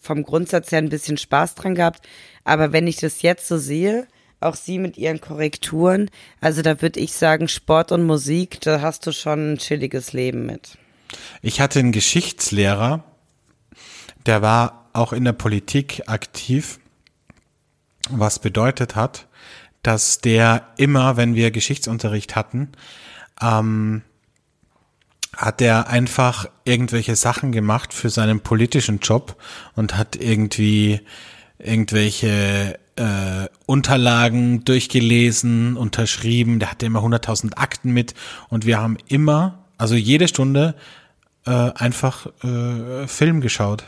[0.00, 2.04] vom Grundsatz her ein bisschen Spaß dran gehabt.
[2.42, 4.08] Aber wenn ich das jetzt so sehe,
[4.40, 9.06] auch sie mit ihren Korrekturen, also da würde ich sagen, Sport und Musik, da hast
[9.06, 10.76] du schon ein chilliges Leben mit.
[11.42, 13.04] Ich hatte einen Geschichtslehrer,
[14.26, 16.80] der war auch in der Politik aktiv,
[18.10, 19.28] was bedeutet hat,
[19.82, 22.72] dass der immer, wenn wir Geschichtsunterricht hatten,
[23.40, 24.02] ähm,
[25.36, 29.36] hat er einfach irgendwelche Sachen gemacht für seinen politischen Job
[29.74, 31.00] und hat irgendwie
[31.58, 36.58] irgendwelche äh, Unterlagen durchgelesen, unterschrieben.
[36.58, 38.14] Der hatte immer 100.000 Akten mit
[38.48, 40.74] und wir haben immer, also jede Stunde
[41.46, 43.84] äh, einfach äh, Film geschaut.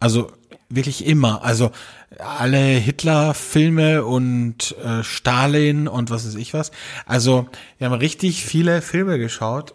[0.00, 0.30] Also
[0.70, 1.42] wirklich immer.
[1.44, 1.70] Also
[2.18, 6.70] alle Hitler-Filme und äh, Stalin und was weiß ich was.
[7.06, 7.48] Also
[7.78, 9.74] wir haben richtig viele Filme geschaut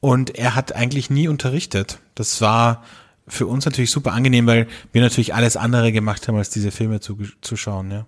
[0.00, 1.98] und er hat eigentlich nie unterrichtet.
[2.14, 2.84] Das war
[3.26, 7.00] für uns natürlich super angenehm, weil wir natürlich alles andere gemacht haben, als diese Filme
[7.00, 8.06] zu, zu schauen, ja.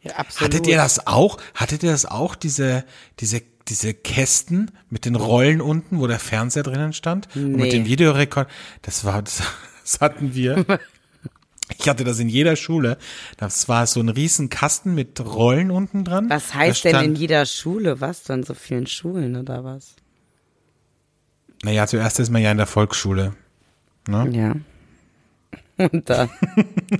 [0.00, 0.54] Ja, absolut.
[0.54, 1.38] Hattet ihr das auch?
[1.54, 2.84] Hattet ihr das auch, diese,
[3.18, 7.28] diese, diese Kästen mit den Rollen unten, wo der Fernseher drinnen stand?
[7.34, 7.70] Und mit Nee.
[7.70, 8.48] dem Videorekord?
[8.82, 9.42] Das war, das,
[9.82, 10.64] das hatten wir.
[11.76, 12.96] Ich hatte das in jeder Schule.
[13.36, 16.30] Das war so ein riesen Kasten mit Rollen unten dran.
[16.30, 18.00] Was heißt denn stand- in jeder Schule?
[18.00, 19.96] Was denn so vielen Schulen oder was?
[21.62, 23.34] Naja, zuerst ist man ja in der Volksschule.
[24.06, 24.28] Ne?
[24.30, 24.54] Ja.
[25.92, 26.30] Und dann.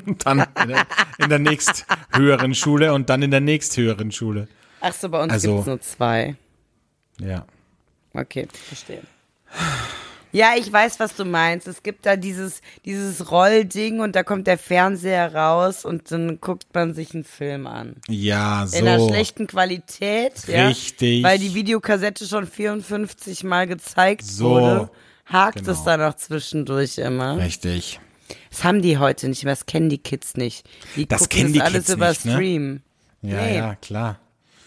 [0.07, 0.87] Und dann in der,
[1.19, 4.47] in der nächst höheren Schule und dann in der nächst höheren Schule.
[4.81, 6.37] Ach so, bei uns Also- gibt's nur zwei.
[7.21, 7.45] Ja.
[8.15, 9.03] Okay, verstehe.
[10.33, 11.67] Ja, ich weiß, was du meinst.
[11.69, 16.67] Es gibt da dieses, dieses Rollding und da kommt der Fernseher raus und dann guckt
[16.75, 17.97] man sich einen Film an.
[18.09, 18.77] Ja, so.
[18.79, 20.69] In einer schlechten Qualität, ja.
[20.69, 21.23] Richtig.
[21.25, 24.91] Weil die Videokassette schon 54 Mal gezeigt So, wurde.
[25.27, 25.73] Hakt genau.
[25.73, 27.37] es da noch zwischendurch immer.
[27.39, 28.01] Richtig.
[28.51, 30.69] Das haben die heute nicht mehr, das kennen die Kids nicht.
[30.97, 32.33] Die Das gucken kennen die alles Kids über nicht, ne?
[32.33, 32.81] Stream.
[33.23, 33.57] Ja, Nee.
[33.57, 34.19] ja, klar.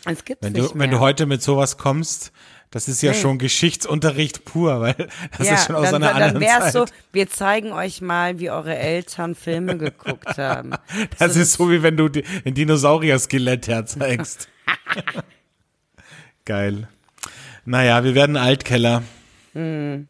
[0.06, 0.84] Es gibt's Wenn nicht du, mehr.
[0.86, 2.32] wenn du heute mit sowas kommst,
[2.72, 3.20] das ist ja Nee.
[3.20, 4.96] schon Geschichtsunterricht pur, weil
[5.38, 6.74] das ja, ist schon aus dann, einer dann anderen wär's Zeit.
[6.74, 10.72] so, wir zeigen euch mal, wie eure Eltern Filme geguckt haben.
[11.20, 12.10] das ist so, wie wenn du
[12.46, 14.48] ein Dinosaurier-Skelett herzeigst.
[16.46, 16.88] Geil.
[17.66, 19.04] Naja, wir werden Altkeller.
[19.54, 20.08] Hm.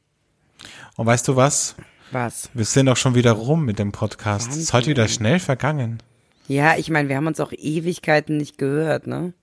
[0.96, 1.76] Und weißt du was?
[2.12, 2.50] Was?
[2.54, 4.52] Wir sind auch schon wieder rum mit dem Podcast.
[4.52, 6.04] Es ist heute wieder schnell vergangen.
[6.48, 9.34] Ja, ich meine, wir haben uns auch Ewigkeiten nicht gehört, ne?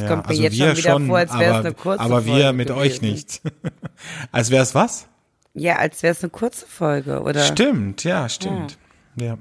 [0.00, 2.24] Ja, kommt mir also jetzt wir schon wieder vor, als wär's aber, eine kurze aber
[2.24, 3.12] wir Folge mit euch gewesen.
[3.12, 3.42] nicht.
[4.32, 5.06] als wäre es was?
[5.54, 7.40] Ja, als wäre es eine kurze Folge, oder?
[7.42, 8.78] Stimmt, ja, stimmt.
[9.16, 9.38] Ja.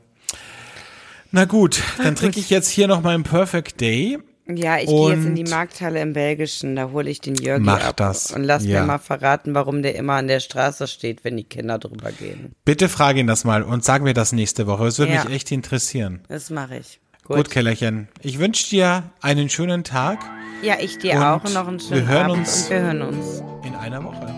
[1.31, 4.19] Na gut, dann trinke ich jetzt hier noch meinen Perfect Day.
[4.47, 7.97] Ja, ich gehe jetzt in die Markthalle im Belgischen, da hole ich den Mach ab
[7.97, 8.81] das, und lass ja.
[8.81, 12.53] mir mal verraten, warum der immer an der Straße steht, wenn die Kinder drüber gehen.
[12.65, 14.87] Bitte frage ihn das mal und sag mir das nächste Woche.
[14.87, 15.23] Es würde Ja.
[15.23, 16.21] mich echt interessieren.
[16.27, 16.99] Das mache ich.
[17.37, 18.07] Gut, Kellerchen.
[18.21, 20.19] Ich wünsche dir einen schönen Tag
[20.61, 22.79] Ja, ich dir Und auch und noch einen wir schönen hören Abend uns- und wir
[22.81, 23.43] hören uns.
[23.65, 24.35] in einer Woche.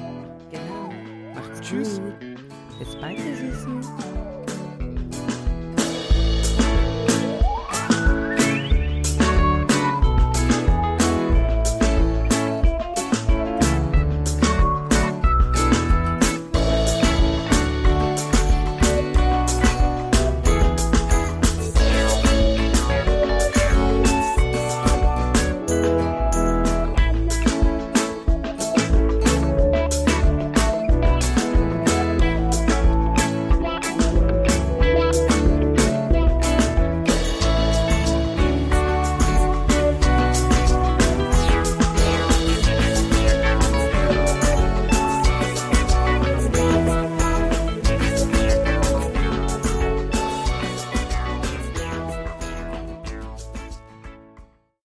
[0.51, 0.89] Genau.
[1.35, 1.99] Macht's Tschüss.
[1.99, 2.13] gut.
[2.79, 3.82] Bis bald, ihr Süßen.